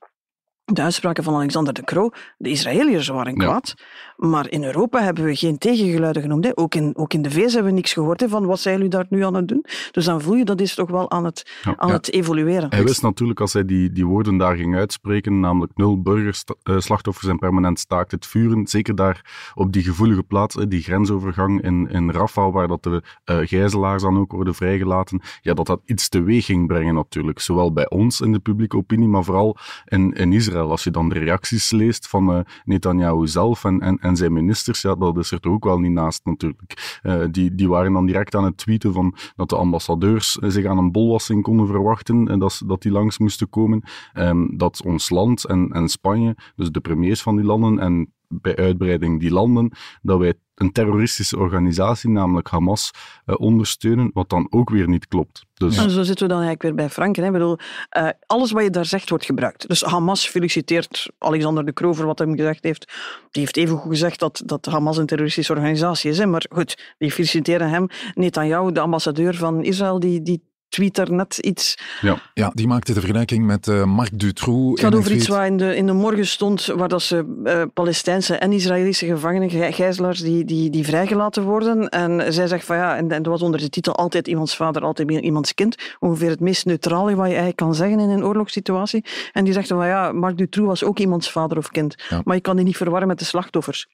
de 0.73 0.81
uitspraken 0.81 1.23
van 1.23 1.35
Alexander 1.35 1.73
de 1.73 1.83
Croo, 1.83 2.09
de 2.37 2.49
Israëliërs 2.49 3.07
waren 3.07 3.37
kwaad, 3.37 3.73
ja. 3.75 4.27
maar 4.27 4.49
in 4.49 4.63
Europa 4.63 5.01
hebben 5.01 5.23
we 5.23 5.35
geen 5.35 5.57
tegengeluiden 5.57 6.21
genoemd. 6.21 6.45
Hè. 6.45 6.51
Ook, 6.57 6.75
in, 6.75 6.97
ook 6.97 7.13
in 7.13 7.21
de 7.21 7.31
VS 7.31 7.53
hebben 7.53 7.71
we 7.71 7.77
niks 7.77 7.93
gehoord 7.93 8.19
hè, 8.19 8.29
van 8.29 8.45
wat 8.45 8.59
zijn 8.59 8.75
jullie 8.75 8.89
daar 8.89 9.05
nu 9.09 9.23
aan 9.23 9.33
het 9.33 9.47
doen. 9.47 9.65
Dus 9.91 10.05
dan 10.05 10.21
voel 10.21 10.35
je 10.35 10.45
dat 10.45 10.61
is 10.61 10.75
toch 10.75 10.89
wel 10.89 11.11
aan 11.11 11.25
het, 11.25 11.59
ja, 11.63 11.73
aan 11.77 11.87
ja. 11.87 11.93
het 11.93 12.11
evolueren. 12.11 12.69
Hij 12.69 12.83
wist 12.83 13.01
natuurlijk 13.01 13.39
als 13.39 13.53
hij 13.53 13.65
die, 13.65 13.91
die 13.91 14.05
woorden 14.05 14.37
daar 14.37 14.55
ging 14.55 14.75
uitspreken, 14.75 15.39
namelijk 15.39 15.71
nul 15.75 16.01
burgerslachtoffers 16.01 17.27
en 17.27 17.39
permanent 17.39 17.79
staakt 17.79 18.11
het 18.11 18.25
vuren, 18.25 18.67
zeker 18.67 18.95
daar 18.95 19.51
op 19.53 19.73
die 19.73 19.83
gevoelige 19.83 20.23
plaats, 20.23 20.55
die 20.67 20.81
grensovergang 20.81 21.61
in, 21.61 21.89
in 21.89 22.11
Rafah, 22.11 22.53
waar 22.53 22.67
dat 22.67 22.83
de 22.83 23.01
uh, 23.25 23.37
gijzelaars 23.47 24.01
dan 24.01 24.17
ook 24.17 24.31
worden 24.31 24.55
vrijgelaten, 24.55 25.21
ja, 25.41 25.53
dat 25.53 25.65
dat 25.65 25.81
iets 25.85 26.09
teweeg 26.09 26.45
ging 26.45 26.67
brengen 26.67 26.93
natuurlijk. 26.93 27.39
Zowel 27.39 27.73
bij 27.73 27.89
ons 27.89 28.21
in 28.21 28.31
de 28.31 28.39
publieke 28.39 28.77
opinie, 28.77 29.07
maar 29.07 29.23
vooral 29.23 29.57
in, 29.85 30.13
in 30.13 30.33
Israël 30.33 30.56
Als 30.61 30.83
je 30.83 30.91
dan 30.91 31.09
de 31.09 31.19
reacties 31.19 31.71
leest 31.71 32.07
van 32.07 32.29
uh, 32.29 32.39
Netanyahu 32.65 33.27
zelf 33.27 33.63
en, 33.63 33.99
en, 33.99 34.15
zijn 34.15 34.33
ministers, 34.33 34.81
ja, 34.81 34.95
dat 34.95 35.17
is 35.17 35.31
er 35.31 35.39
toch 35.39 35.53
ook 35.53 35.63
wel 35.63 35.79
niet 35.79 35.91
naast 35.91 36.25
natuurlijk. 36.25 36.99
Uh, 37.03 37.23
die, 37.31 37.55
die 37.55 37.69
waren 37.69 37.93
dan 37.93 38.05
direct 38.05 38.35
aan 38.35 38.43
het 38.43 38.57
tweeten 38.57 38.93
van 38.93 39.15
dat 39.35 39.49
de 39.49 39.55
ambassadeurs 39.55 40.31
zich 40.31 40.65
aan 40.65 40.77
een 40.77 40.91
bolwassing 40.91 41.43
konden 41.43 41.67
verwachten 41.67 42.27
en 42.27 42.39
dat, 42.39 42.61
dat 42.65 42.81
die 42.81 42.91
langs 42.91 43.17
moesten 43.17 43.49
komen. 43.49 43.83
Um, 44.13 44.57
dat 44.57 44.81
ons 44.85 45.09
land 45.09 45.45
en, 45.45 45.69
en 45.71 45.89
Spanje, 45.89 46.35
dus 46.55 46.71
de 46.71 46.79
premiers 46.79 47.21
van 47.21 47.35
die 47.35 47.45
landen 47.45 47.79
en 47.79 48.13
bij 48.27 48.55
uitbreiding 48.55 49.19
die 49.19 49.31
landen, 49.31 49.71
dat 50.01 50.19
wij 50.19 50.33
een 50.57 50.71
terroristische 50.71 51.37
organisatie, 51.37 52.09
namelijk 52.09 52.47
Hamas, 52.47 52.91
uh, 53.25 53.35
ondersteunen, 53.39 54.09
wat 54.13 54.29
dan 54.29 54.47
ook 54.49 54.69
weer 54.69 54.87
niet 54.87 55.07
klopt. 55.07 55.45
Dus... 55.53 55.77
En 55.77 55.89
zo 55.89 56.03
zitten 56.03 56.27
we 56.27 56.33
dan 56.33 56.41
eigenlijk 56.41 56.61
weer 56.61 56.75
bij 56.75 56.89
Frank. 56.89 57.15
Hè? 57.15 57.31
Bedoel, 57.31 57.57
uh, 57.97 58.09
alles 58.25 58.51
wat 58.51 58.63
je 58.63 58.69
daar 58.69 58.85
zegt 58.85 59.09
wordt 59.09 59.25
gebruikt. 59.25 59.67
Dus 59.67 59.81
Hamas 59.81 60.27
feliciteert 60.27 61.11
Alexander 61.17 61.65
de 61.65 61.73
Croo 61.73 61.93
voor 61.93 62.05
wat 62.05 62.19
hij 62.19 62.27
gezegd 62.27 62.63
heeft. 62.63 62.93
Die 63.31 63.41
heeft 63.41 63.57
even 63.57 63.77
goed 63.77 63.91
gezegd 63.91 64.19
dat, 64.19 64.41
dat 64.45 64.65
Hamas 64.65 64.97
een 64.97 65.05
terroristische 65.05 65.53
organisatie 65.53 66.09
is. 66.09 66.17
Hè? 66.17 66.25
Maar 66.25 66.45
goed, 66.49 66.93
die 66.97 67.11
feliciteren 67.11 67.69
hem. 67.69 67.87
Netanyahu, 68.13 68.71
de 68.71 68.79
ambassadeur 68.79 69.35
van 69.35 69.63
Israël, 69.63 69.99
die, 69.99 70.21
die 70.21 70.43
Twitter 70.77 71.13
net 71.13 71.37
iets. 71.37 71.77
Ja, 72.01 72.17
ja 72.33 72.51
die 72.53 72.67
maakte 72.67 72.93
de 72.93 72.99
vergelijking 72.99 73.45
met 73.45 73.67
uh, 73.67 73.83
Marc 73.83 74.19
Dutroux. 74.19 74.69
Het 74.69 74.79
gaat 74.79 74.95
over 74.95 75.11
iets 75.11 75.27
wat 75.27 75.45
in 75.45 75.57
de, 75.57 75.75
in 75.75 75.85
de 75.85 75.93
morgen 75.93 76.27
stond, 76.27 76.65
waar 76.65 76.87
dat 76.87 77.01
ze 77.01 77.41
uh, 77.43 77.61
Palestijnse 77.73 78.35
en 78.35 78.51
Israëlische 78.51 79.05
gevangenen, 79.05 79.73
gijzelaars, 79.73 80.19
die, 80.19 80.45
die, 80.45 80.69
die 80.69 80.85
vrijgelaten 80.85 81.43
worden. 81.43 81.89
En 81.89 82.33
zij 82.33 82.47
zegt 82.47 82.65
van 82.65 82.75
ja, 82.75 82.95
en, 82.95 83.11
en 83.11 83.23
dat 83.23 83.31
was 83.31 83.41
onder 83.41 83.59
de 83.59 83.69
titel 83.69 83.95
altijd 83.95 84.27
iemands 84.27 84.55
vader, 84.55 84.81
altijd 84.81 85.11
iemands 85.11 85.53
kind. 85.53 85.75
Ongeveer 85.99 86.29
het 86.29 86.39
meest 86.39 86.65
neutrale 86.65 87.15
wat 87.15 87.25
je 87.25 87.25
eigenlijk 87.25 87.57
kan 87.57 87.75
zeggen 87.75 87.99
in 87.99 88.09
een 88.09 88.25
oorlogssituatie. 88.25 89.05
En 89.31 89.43
die 89.43 89.53
zegt 89.53 89.67
van 89.67 89.87
ja, 89.87 90.11
Marc 90.11 90.37
Dutroux 90.37 90.67
was 90.67 90.83
ook 90.83 90.99
iemands 90.99 91.31
vader 91.31 91.57
of 91.57 91.69
kind. 91.69 91.95
Ja. 92.09 92.21
Maar 92.23 92.35
je 92.35 92.41
kan 92.41 92.55
die 92.55 92.65
niet 92.65 92.77
verwarren 92.77 93.07
met 93.07 93.19
de 93.19 93.25
slachtoffers. 93.25 93.87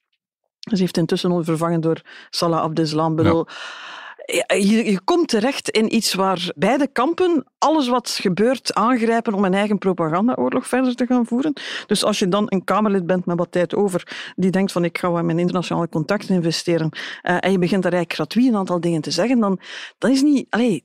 Ze 0.58 0.76
heeft 0.76 0.96
intussen 0.96 1.30
al 1.30 1.44
vervangen 1.44 1.80
door 1.80 2.00
Salah 2.30 2.60
Abdeslam. 2.60 3.16
Bedoel, 3.16 3.46
ja 3.48 3.54
je, 4.24 5.00
komt 5.04 5.28
terecht 5.28 5.70
in 5.70 5.94
iets 5.94 6.14
waar 6.14 6.52
beide 6.56 6.86
kampen 6.86 7.44
alles 7.58 7.88
wat 7.88 8.10
gebeurt 8.10 8.74
aangrijpen 8.74 9.34
om 9.34 9.44
een 9.44 9.54
eigen 9.54 9.78
propagandaoorlog 9.78 10.66
verder 10.66 10.94
te 10.94 11.06
gaan 11.06 11.26
voeren. 11.26 11.52
Dus 11.86 12.04
als 12.04 12.18
je 12.18 12.28
dan 12.28 12.46
een 12.48 12.64
Kamerlid 12.64 13.06
bent 13.06 13.26
met 13.26 13.38
wat 13.38 13.52
tijd 13.52 13.74
over, 13.74 14.32
die 14.36 14.50
denkt 14.50 14.72
van 14.72 14.84
ik 14.84 14.98
ga 14.98 15.18
in 15.18 15.26
mijn 15.26 15.38
internationale 15.38 15.88
contacten 15.88 16.34
investeren, 16.34 16.88
uh, 16.92 17.36
en 17.40 17.52
je 17.52 17.58
begint 17.58 17.82
daar 17.82 17.92
eigenlijk 17.92 18.12
gratuit 18.12 18.46
een 18.46 18.58
aantal 18.58 18.80
dingen 18.80 19.00
te 19.00 19.10
zeggen, 19.10 19.40
dan 19.40 19.60
dat 19.98 20.10
is 20.10 20.22
niet... 20.22 20.46
Allez, 20.50 20.80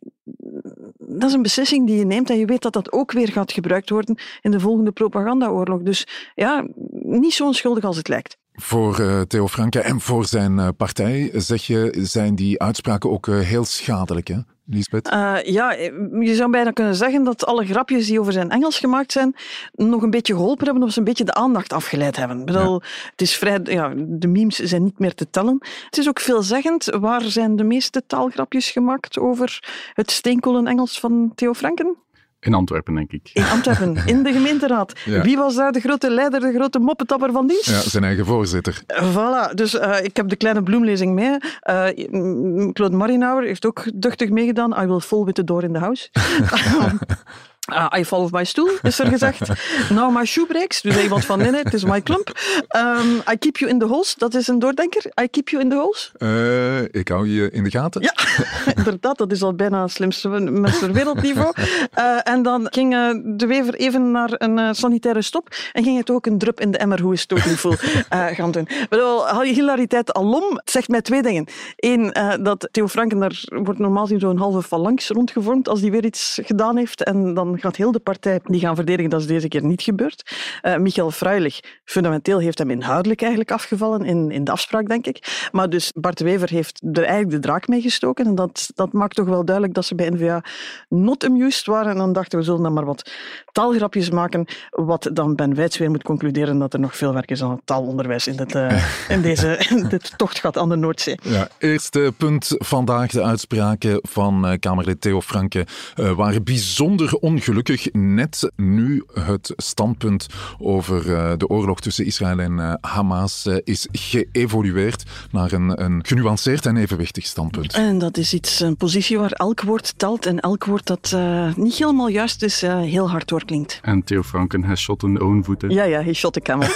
dat 0.97 1.29
is 1.29 1.35
een 1.35 1.41
beslissing 1.41 1.87
die 1.87 1.97
je 1.97 2.05
neemt 2.05 2.29
en 2.29 2.37
je 2.37 2.45
weet 2.45 2.61
dat 2.61 2.73
dat 2.73 2.91
ook 2.91 3.11
weer 3.11 3.31
gaat 3.31 3.51
gebruikt 3.51 3.89
worden 3.89 4.17
in 4.41 4.51
de 4.51 4.59
volgende 4.59 4.91
propagandaoorlog. 4.91 5.81
Dus 5.81 6.07
ja, 6.35 6.67
niet 7.01 7.33
zo 7.33 7.45
onschuldig 7.45 7.83
als 7.83 7.97
het 7.97 8.07
lijkt. 8.07 8.37
Voor 8.61 8.99
uh, 8.99 9.21
Theo 9.21 9.47
Franke 9.47 9.79
en 9.79 9.99
voor 9.99 10.25
zijn 10.25 10.57
uh, 10.57 10.67
partij, 10.77 11.31
zeg 11.33 11.67
je, 11.67 11.95
zijn 11.99 12.35
die 12.35 12.59
uitspraken 12.61 13.09
ook 13.09 13.27
uh, 13.27 13.39
heel 13.39 13.65
schadelijk, 13.65 14.27
hè? 14.27 14.37
Lisbeth? 14.65 15.07
ja, 15.45 15.71
je 16.19 16.35
zou 16.35 16.51
bijna 16.51 16.71
kunnen 16.71 16.95
zeggen 16.95 17.23
dat 17.23 17.45
alle 17.45 17.65
grapjes 17.65 18.07
die 18.07 18.19
over 18.19 18.33
zijn 18.33 18.49
Engels 18.49 18.79
gemaakt 18.79 19.11
zijn, 19.11 19.35
nog 19.73 20.01
een 20.01 20.09
beetje 20.09 20.33
geholpen 20.33 20.65
hebben 20.65 20.83
of 20.83 20.91
ze 20.91 20.99
een 20.99 21.05
beetje 21.05 21.23
de 21.23 21.33
aandacht 21.33 21.73
afgeleid 21.73 22.15
hebben. 22.15 22.39
Ik 22.39 22.45
bedoel, 22.45 22.73
ja. 22.73 22.87
het 23.11 23.21
is 23.21 23.37
vrij, 23.37 23.59
ja, 23.63 23.93
de 23.95 24.27
memes 24.27 24.55
zijn 24.55 24.83
niet 24.83 24.99
meer 24.99 25.13
te 25.13 25.29
tellen. 25.29 25.57
Het 25.85 25.97
is 25.97 26.07
ook 26.07 26.19
veelzeggend. 26.19 26.85
Waar 26.85 27.21
zijn 27.21 27.55
de 27.55 27.63
meeste 27.63 28.03
taalgrapjes 28.07 28.71
gemaakt 28.71 29.19
over 29.19 29.63
het 29.93 30.11
steenkolen 30.11 30.67
Engels 30.67 30.99
van 30.99 31.31
Theo 31.35 31.53
Franken? 31.53 31.97
In 32.39 32.53
Antwerpen, 32.53 32.95
denk 32.95 33.11
ik. 33.11 33.29
In 33.33 33.43
Antwerpen, 33.43 33.97
in 34.13 34.23
de 34.23 34.31
gemeenteraad. 34.31 34.93
Ja. 35.05 35.21
Wie 35.21 35.37
was 35.37 35.55
daar 35.55 35.71
de 35.71 35.79
grote 35.79 36.09
leider, 36.09 36.39
de 36.39 36.53
grote 36.53 36.79
moppetapper 36.79 37.31
van 37.31 37.47
dienst? 37.47 37.69
Ja, 37.69 37.79
zijn 37.79 38.03
eigen 38.03 38.25
voorzitter. 38.25 38.81
Voilà, 38.87 39.53
dus 39.53 39.73
uh, 39.73 40.03
ik 40.03 40.17
heb 40.17 40.29
de 40.29 40.35
kleine 40.35 40.63
bloemlezing 40.63 41.13
mee. 41.13 41.37
Uh, 41.69 42.71
Claude 42.73 42.95
Marinauer 42.95 43.43
heeft 43.43 43.65
ook 43.65 43.83
duchtig 43.95 44.29
meegedaan. 44.29 44.83
I 44.83 44.85
will 44.85 44.99
fall 44.99 45.23
with 45.23 45.35
the 45.35 45.43
door 45.43 45.63
in 45.63 45.73
the 45.73 45.79
house. 45.79 46.09
I 47.97 48.05
fall 48.05 48.19
off 48.19 48.31
my 48.31 48.43
stoel, 48.43 48.69
is 48.81 48.99
er 48.99 49.07
gezegd. 49.07 49.39
Now 49.89 50.15
my 50.15 50.25
shoe 50.25 50.45
breaks. 50.45 50.81
Dus 50.81 51.01
iemand 51.01 51.25
van, 51.25 51.37
nee, 51.37 51.51
nee, 51.51 51.61
het 51.63 51.73
is 51.73 51.83
my 51.83 52.01
clump. 52.01 52.31
Um, 52.75 53.15
I 53.31 53.37
keep 53.37 53.57
you 53.57 53.71
in 53.71 53.79
the 53.79 53.85
holes. 53.85 54.15
Dat 54.15 54.33
is 54.33 54.47
een 54.47 54.59
doordenker. 54.59 55.05
I 55.21 55.27
keep 55.27 55.49
you 55.49 55.63
in 55.63 55.69
the 55.69 55.75
holes. 55.75 56.11
Uh, 56.17 56.81
ik 56.81 57.07
hou 57.07 57.27
je 57.27 57.51
in 57.51 57.63
de 57.63 57.69
gaten. 57.69 58.01
Ja, 58.01 58.13
inderdaad. 58.75 59.17
Dat 59.17 59.31
is 59.31 59.43
al 59.43 59.53
bijna 59.53 59.81
het 59.81 59.91
slimste 59.91 60.29
mensen 60.39 60.93
wereldniveau. 60.93 61.53
Uh, 61.97 62.19
en 62.23 62.43
dan 62.43 62.67
ging 62.69 62.91
de 63.37 63.45
wever 63.47 63.73
even 63.73 64.11
naar 64.11 64.29
een 64.37 64.75
sanitaire 64.75 65.21
stop 65.21 65.47
en 65.73 65.83
ging 65.83 65.97
het 65.97 66.09
ook 66.09 66.25
een 66.25 66.37
drup 66.37 66.59
in 66.59 66.71
de 66.71 66.77
emmer, 66.77 67.01
hoe 67.01 67.13
is 67.13 67.21
het 67.21 67.33
ook 67.33 67.45
niet 67.45 67.59
voel, 67.59 67.75
gaan 68.09 68.51
doen. 68.51 68.67
Bedoel, 68.89 69.27
haal 69.27 69.43
je 69.43 69.53
hilariteit 69.53 70.13
alom. 70.13 70.55
Het 70.55 70.71
zegt 70.71 70.87
mij 70.87 71.01
twee 71.01 71.21
dingen. 71.21 71.45
Eén, 71.75 72.13
dat 72.41 72.69
Theo 72.71 72.87
Franken, 72.87 73.19
daar 73.19 73.43
wordt 73.47 73.79
normaal 73.79 74.07
zien 74.07 74.19
zo'n 74.19 74.37
halve 74.37 74.67
phalanx 74.67 75.09
rondgevormd 75.09 75.69
als 75.69 75.81
die 75.81 75.91
weer 75.91 76.05
iets 76.05 76.39
gedaan 76.43 76.77
heeft 76.77 77.03
en 77.03 77.33
dan 77.33 77.58
gaat 77.61 77.75
heel 77.75 77.91
de 77.91 77.99
partij 77.99 78.39
die 78.43 78.59
gaan 78.59 78.75
verdedigen. 78.75 79.09
Dat 79.09 79.21
is 79.21 79.27
deze 79.27 79.47
keer 79.47 79.63
niet 79.63 79.81
gebeurd. 79.81 80.35
Uh, 80.61 80.77
Michael 80.77 81.11
Fruilig, 81.11 81.59
fundamenteel, 81.85 82.39
heeft 82.39 82.57
hem 82.57 82.69
inhoudelijk 82.69 83.21
eigenlijk 83.21 83.51
afgevallen 83.51 84.05
in, 84.05 84.31
in 84.31 84.43
de 84.43 84.51
afspraak, 84.51 84.87
denk 84.87 85.05
ik. 85.05 85.47
Maar 85.51 85.69
dus 85.69 85.91
Bart 85.95 86.19
Wever 86.19 86.49
heeft 86.49 86.81
er 86.91 87.03
eigenlijk 87.03 87.29
de 87.29 87.39
draak 87.39 87.67
mee 87.67 87.81
gestoken. 87.81 88.25
En 88.25 88.35
dat, 88.35 88.71
dat 88.75 88.93
maakt 88.93 89.15
toch 89.15 89.27
wel 89.27 89.45
duidelijk 89.45 89.75
dat 89.75 89.85
ze 89.85 89.95
bij 89.95 90.09
NVA 90.09 90.43
not 90.89 91.25
amused 91.25 91.65
waren. 91.65 91.91
En 91.91 91.97
dan 91.97 92.13
dachten 92.13 92.39
we, 92.39 92.45
zullen 92.45 92.61
dan 92.63 92.73
maar 92.73 92.85
wat 92.85 93.11
taalgrapjes 93.51 94.09
maken. 94.09 94.45
Wat 94.69 95.09
dan 95.13 95.35
Ben 95.35 95.55
Wijts 95.55 95.77
weer 95.77 95.89
moet 95.89 96.03
concluderen 96.03 96.59
dat 96.59 96.73
er 96.73 96.79
nog 96.79 96.97
veel 96.97 97.13
werk 97.13 97.31
is 97.31 97.43
aan 97.43 97.51
het 97.51 97.61
taalonderwijs 97.65 98.27
in, 98.27 98.35
dit, 98.35 98.55
uh, 98.55 98.83
in 99.15 99.21
deze 99.21 99.65
in 99.69 99.87
dit 99.89 100.17
tochtgat 100.17 100.57
aan 100.57 100.69
de 100.69 100.75
Noordzee. 100.75 101.19
Ja, 101.21 101.47
eerste 101.57 102.13
punt 102.17 102.55
vandaag. 102.57 103.11
De 103.11 103.23
uitspraken 103.23 103.99
van 104.01 104.45
uh, 104.45 104.53
Kamerlid 104.59 105.01
Theo 105.01 105.21
Franke 105.21 105.65
waren 105.95 106.43
bijzonder 106.43 107.13
ongelukkig 107.13 107.48
gelukkig 107.49 107.91
net 107.91 108.51
nu 108.55 109.03
het 109.13 109.53
standpunt 109.55 110.27
over 110.57 111.05
uh, 111.05 111.31
de 111.37 111.47
oorlog 111.47 111.79
tussen 111.79 112.05
Israël 112.05 112.39
en 112.39 112.51
uh, 112.51 112.73
Hamas 112.81 113.45
uh, 113.45 113.57
is 113.63 113.87
geëvolueerd 113.91 115.03
naar 115.31 115.51
een, 115.51 115.83
een 115.83 116.05
genuanceerd 116.05 116.65
en 116.65 116.77
evenwichtig 116.77 117.25
standpunt. 117.25 117.73
En 117.73 117.97
dat 117.97 118.17
is 118.17 118.33
iets, 118.33 118.59
een 118.59 118.77
positie 118.77 119.19
waar 119.19 119.31
elk 119.31 119.61
woord 119.61 119.93
telt 119.97 120.25
en 120.25 120.39
elk 120.39 120.65
woord 120.65 120.85
dat 120.85 121.15
niet 121.55 121.75
helemaal 121.75 122.07
juist 122.07 122.43
is, 122.43 122.61
heel 122.61 123.09
hard 123.09 123.27
doorklinkt. 123.27 123.79
En 123.81 124.03
Theo 124.03 124.23
Franken 124.23 124.63
has 124.63 124.81
shot 124.81 125.03
een 125.03 125.21
own 125.21 125.43
voeten. 125.43 125.69
Ja, 125.69 125.83
ja, 125.83 126.01
hij 126.01 126.13
shot 126.13 126.33
de 126.33 126.41
camel. 126.41 126.67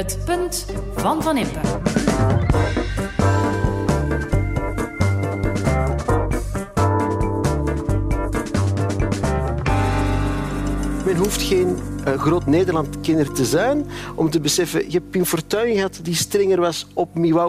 het 0.00 0.18
punt 0.24 0.66
van 0.94 1.22
Van 1.22 1.36
Impe. 1.36 1.60
Hoeft 11.16 11.42
geen 11.42 11.78
uh, 12.06 12.20
groot 12.20 12.46
Nederland-kenner 12.46 13.32
te 13.32 13.44
zijn 13.44 13.86
om 14.14 14.30
te 14.30 14.40
beseffen, 14.40 14.84
je 14.84 14.92
hebt 14.92 15.10
Pim 15.10 15.24
Fortuyn 15.24 15.74
gehad 15.74 15.98
die 16.02 16.14
strenger 16.14 16.60
was 16.60 16.86
op, 16.94 17.08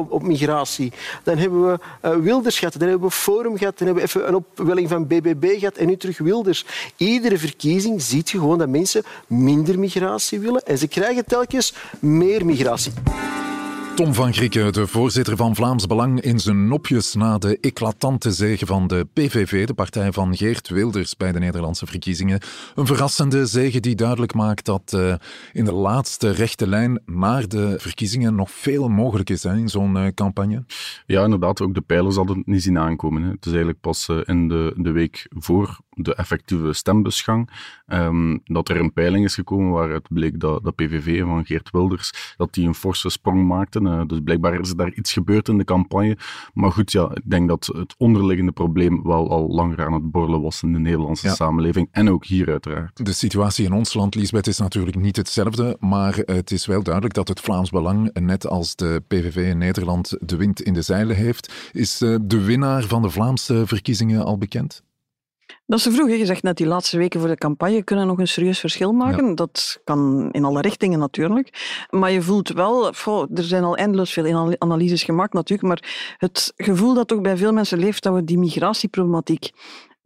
op 0.09 0.23
migratie. 0.23 0.91
Dan 1.23 1.37
hebben 1.37 1.67
we 1.67 1.79
uh, 2.05 2.15
Wilders 2.15 2.59
gehad, 2.59 2.79
dan 2.79 2.89
hebben 2.89 3.07
we 3.07 3.13
Forum 3.13 3.57
gehad, 3.57 3.77
dan 3.77 3.87
hebben 3.87 4.03
we 4.03 4.09
even 4.09 4.27
een 4.27 4.35
opwelling 4.35 4.89
van 4.89 5.07
BBB 5.07 5.59
gehad 5.59 5.75
en 5.75 5.87
nu 5.87 5.97
terug 5.97 6.17
Wilders. 6.17 6.65
Iedere 6.97 7.37
verkiezing 7.37 8.01
ziet 8.01 8.29
je 8.29 8.37
gewoon 8.37 8.57
dat 8.57 8.69
mensen 8.69 9.03
minder 9.27 9.79
migratie 9.79 10.39
willen 10.39 10.65
en 10.65 10.77
ze 10.77 10.87
krijgen 10.87 11.25
telkens 11.25 11.73
meer 11.99 12.45
migratie. 12.45 12.91
Tom 13.97 14.13
van 14.13 14.33
Grieken, 14.33 14.73
de 14.73 14.87
voorzitter 14.87 15.35
van 15.35 15.55
Vlaams 15.55 15.85
Belang, 15.85 16.21
in 16.21 16.39
zijn 16.39 16.67
nopjes 16.67 17.13
na 17.13 17.37
de 17.37 17.57
eclatante 17.59 18.31
zege 18.31 18.65
van 18.65 18.87
de 18.87 19.07
PVV, 19.13 19.65
de 19.65 19.73
partij 19.73 20.11
van 20.11 20.35
Geert 20.35 20.69
Wilders 20.69 21.17
bij 21.17 21.31
de 21.31 21.39
Nederlandse 21.39 21.85
verkiezingen. 21.85 22.39
Een 22.75 22.85
verrassende 22.85 23.45
zege 23.45 23.79
die 23.79 23.95
duidelijk 23.95 24.33
maakt 24.33 24.65
dat 24.65 24.93
uh, 24.95 25.15
in 25.53 25.65
de 25.65 25.73
laatste 25.73 26.29
rechte 26.29 26.67
lijn 26.67 27.01
naar 27.05 27.47
de 27.47 27.75
verkiezingen 27.79 28.35
nog 28.35 28.51
veel 28.51 28.89
mogelijk 28.89 29.29
is 29.29 29.43
hè, 29.43 29.55
in 29.55 29.69
zo'n 29.69 29.95
uh, 29.95 30.07
campagne. 30.07 30.65
Ja, 31.05 31.23
inderdaad. 31.23 31.61
Ook 31.61 31.73
de 31.73 31.81
pijlers 31.81 32.15
hadden 32.15 32.37
het 32.37 32.47
niet 32.47 32.63
zien 32.63 32.79
aankomen. 32.79 33.21
Hè. 33.21 33.29
Het 33.29 33.45
is 33.45 33.51
eigenlijk 33.51 33.81
pas 33.81 34.07
uh, 34.07 34.19
in 34.25 34.47
de, 34.47 34.73
de 34.75 34.91
week 34.91 35.27
voor 35.29 35.79
de 35.97 36.15
effectieve 36.15 36.73
stembusgang 36.73 37.49
um, 37.87 38.41
dat 38.43 38.69
er 38.69 38.79
een 38.79 38.93
peiling 38.93 39.25
is 39.25 39.35
gekomen 39.35 39.71
waaruit 39.71 40.07
bleek 40.09 40.39
dat, 40.39 40.63
dat 40.63 40.75
PVV 40.75 41.21
van 41.21 41.45
Geert 41.45 41.69
Wilders 41.71 42.33
dat 42.37 42.53
die 42.53 42.67
een 42.67 42.75
forse 42.75 43.09
sprong 43.09 43.47
maakten. 43.47 43.85
Uh, 43.85 44.01
dus 44.07 44.19
blijkbaar 44.23 44.59
is 44.59 44.69
er 44.69 44.77
daar 44.77 44.93
iets 44.93 45.13
gebeurd 45.13 45.47
in 45.47 45.57
de 45.57 45.63
campagne. 45.63 46.17
Maar 46.53 46.71
goed, 46.71 46.91
ja, 46.91 47.09
ik 47.13 47.29
denk 47.29 47.47
dat 47.49 47.69
het 47.75 47.95
onderliggende 47.97 48.51
probleem 48.51 49.03
wel 49.03 49.29
al 49.29 49.47
langer 49.47 49.85
aan 49.85 49.93
het 49.93 50.11
borrelen 50.11 50.41
was 50.41 50.63
in 50.63 50.73
de 50.73 50.79
Nederlandse 50.79 51.27
ja. 51.27 51.33
samenleving 51.33 51.87
en 51.91 52.09
ook 52.09 52.25
hier 52.25 52.49
uiteraard. 52.49 53.05
De 53.05 53.13
situatie 53.13 53.65
in 53.65 53.73
ons 53.73 53.93
land, 53.93 54.15
Lisbeth, 54.15 54.47
is 54.47 54.57
natuurlijk 54.57 54.97
niet 54.97 55.15
hetzelfde, 55.15 55.77
maar 55.79 56.15
het 56.15 56.51
is 56.51 56.65
wel 56.65 56.83
duidelijk 56.83 57.13
dat 57.13 57.27
het 57.27 57.39
Vlaams 57.39 57.69
Belang, 57.69 58.13
net 58.13 58.47
als 58.47 58.75
de 58.75 59.03
PVV 59.07 59.35
in 59.35 59.57
Nederland, 59.57 60.17
de 60.19 60.35
wind 60.35 60.61
in 60.61 60.73
de 60.73 60.81
zeilen 60.81 61.15
heeft. 61.15 61.53
Is 61.71 62.01
uh, 62.01 62.15
de 62.21 62.41
winnaar 62.43 62.83
van 62.83 63.01
de 63.01 63.09
Vlaamse 63.09 63.63
verkiezingen 63.65 64.25
al 64.25 64.37
bekend? 64.37 64.85
Dat 65.67 65.77
is 65.77 65.83
te 65.83 65.91
vroeg. 65.91 66.09
Je 66.09 66.25
zegt 66.25 66.43
net, 66.43 66.57
die 66.57 66.67
laatste 66.67 66.97
weken 66.97 67.19
voor 67.19 67.29
de 67.29 67.35
campagne 67.35 67.83
kunnen 67.83 68.07
nog 68.07 68.19
een 68.19 68.27
serieus 68.27 68.59
verschil 68.59 68.91
maken. 68.91 69.35
Dat 69.35 69.79
kan 69.83 70.29
in 70.31 70.45
alle 70.45 70.61
richtingen 70.61 70.99
natuurlijk. 70.99 71.85
Maar 71.89 72.11
je 72.11 72.21
voelt 72.21 72.49
wel, 72.49 72.87
er 73.33 73.43
zijn 73.43 73.63
al 73.63 73.75
eindeloos 73.75 74.13
veel 74.13 74.55
analyses 74.57 75.03
gemaakt 75.03 75.33
natuurlijk, 75.33 75.67
maar 75.67 76.15
het 76.17 76.53
gevoel 76.55 76.93
dat 76.93 77.07
toch 77.07 77.21
bij 77.21 77.37
veel 77.37 77.53
mensen 77.53 77.79
leeft 77.79 78.03
dat 78.03 78.13
we 78.13 78.23
die 78.23 78.37
migratieproblematiek 78.37 79.51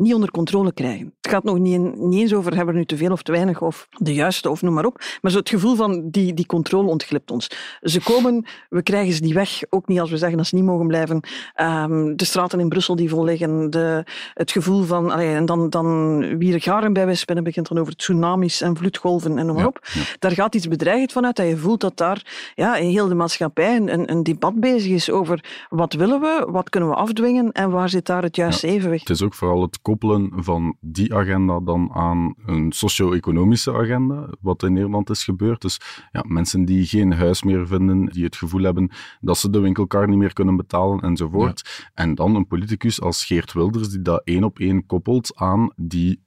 niet 0.01 0.13
onder 0.13 0.31
controle 0.31 0.73
krijgen. 0.73 1.13
Het 1.21 1.31
gaat 1.31 1.43
nog 1.43 1.59
niet, 1.59 1.97
niet 1.97 2.21
eens 2.21 2.33
over 2.33 2.55
hebben 2.55 2.73
we 2.73 2.79
nu 2.79 2.85
te 2.85 2.97
veel 2.97 3.11
of 3.11 3.23
te 3.23 3.31
weinig 3.31 3.61
of 3.61 3.87
de 3.89 4.13
juiste 4.13 4.49
of 4.49 4.61
noem 4.61 4.73
maar 4.73 4.85
op. 4.85 5.01
Maar 5.21 5.31
zo 5.31 5.37
het 5.37 5.49
gevoel 5.49 5.75
van 5.75 6.09
die, 6.09 6.33
die 6.33 6.45
controle 6.45 6.89
ontglipt 6.89 7.31
ons. 7.31 7.49
Ze 7.81 8.01
komen, 8.01 8.45
we 8.69 8.83
krijgen 8.83 9.13
ze 9.13 9.21
die 9.21 9.33
weg. 9.33 9.61
Ook 9.69 9.87
niet 9.87 9.99
als 9.99 10.09
we 10.09 10.17
zeggen 10.17 10.37
dat 10.37 10.47
ze 10.47 10.55
niet 10.55 10.63
mogen 10.63 10.87
blijven. 10.87 11.21
Um, 11.61 12.15
de 12.15 12.25
straten 12.25 12.59
in 12.59 12.69
Brussel 12.69 12.95
die 12.95 13.09
vol 13.09 13.23
liggen. 13.23 13.69
De, 13.69 14.03
het 14.33 14.51
gevoel 14.51 14.83
van, 14.83 15.11
allee, 15.11 15.35
en 15.35 15.45
dan, 15.45 15.69
dan 15.69 16.19
wie 16.37 16.53
er 16.53 16.61
garen 16.61 16.93
bij 16.93 17.15
spinnen 17.15 17.43
begint 17.43 17.67
dan 17.67 17.77
over 17.77 17.95
tsunamis 17.95 18.61
en 18.61 18.77
vloedgolven 18.77 19.37
en 19.37 19.45
noem 19.45 19.55
maar 19.55 19.67
op. 19.67 19.79
Daar 20.19 20.31
gaat 20.31 20.55
iets 20.55 20.67
bedreigend 20.67 21.11
vanuit 21.11 21.35
dat 21.35 21.47
je 21.47 21.57
voelt 21.57 21.81
dat 21.81 21.97
daar 21.97 22.51
ja, 22.55 22.75
in 22.75 22.89
heel 22.89 23.07
de 23.07 23.15
maatschappij 23.15 23.75
een, 23.75 24.11
een 24.11 24.23
debat 24.23 24.59
bezig 24.59 24.91
is 24.91 25.09
over 25.09 25.65
wat 25.69 25.93
willen 25.93 26.21
we, 26.21 26.47
wat 26.49 26.69
kunnen 26.69 26.89
we 26.89 26.95
afdwingen 26.95 27.51
en 27.51 27.71
waar 27.71 27.89
zit 27.89 28.05
daar 28.05 28.23
het 28.23 28.35
juiste 28.35 28.67
evenwicht. 28.67 29.07
Het 29.07 29.17
is 29.17 29.23
ook 29.23 29.33
vooral 29.33 29.61
het 29.61 29.81
koppelen 29.91 30.43
van 30.43 30.75
die 30.79 31.15
agenda 31.15 31.59
dan 31.59 31.91
aan 31.93 32.35
een 32.45 32.71
socio-economische 32.71 33.73
agenda, 33.73 34.29
wat 34.39 34.63
in 34.63 34.73
Nederland 34.73 35.09
is 35.09 35.23
gebeurd. 35.23 35.61
Dus 35.61 35.79
ja, 36.11 36.23
mensen 36.27 36.65
die 36.65 36.85
geen 36.85 37.13
huis 37.13 37.43
meer 37.43 37.67
vinden, 37.67 38.05
die 38.05 38.23
het 38.23 38.35
gevoel 38.35 38.61
hebben 38.61 38.91
dat 39.21 39.37
ze 39.37 39.49
de 39.49 39.59
winkelkar 39.59 40.07
niet 40.07 40.17
meer 40.17 40.33
kunnen 40.33 40.55
betalen 40.55 40.99
enzovoort. 40.99 41.89
En 41.93 42.15
dan 42.15 42.35
een 42.35 42.47
politicus 42.47 43.01
als 43.01 43.25
Geert 43.25 43.53
Wilders 43.53 43.89
die 43.89 44.01
dat 44.01 44.21
één 44.23 44.43
op 44.43 44.59
één 44.59 44.85
koppelt 44.85 45.35
aan 45.35 45.71
die 45.75 46.23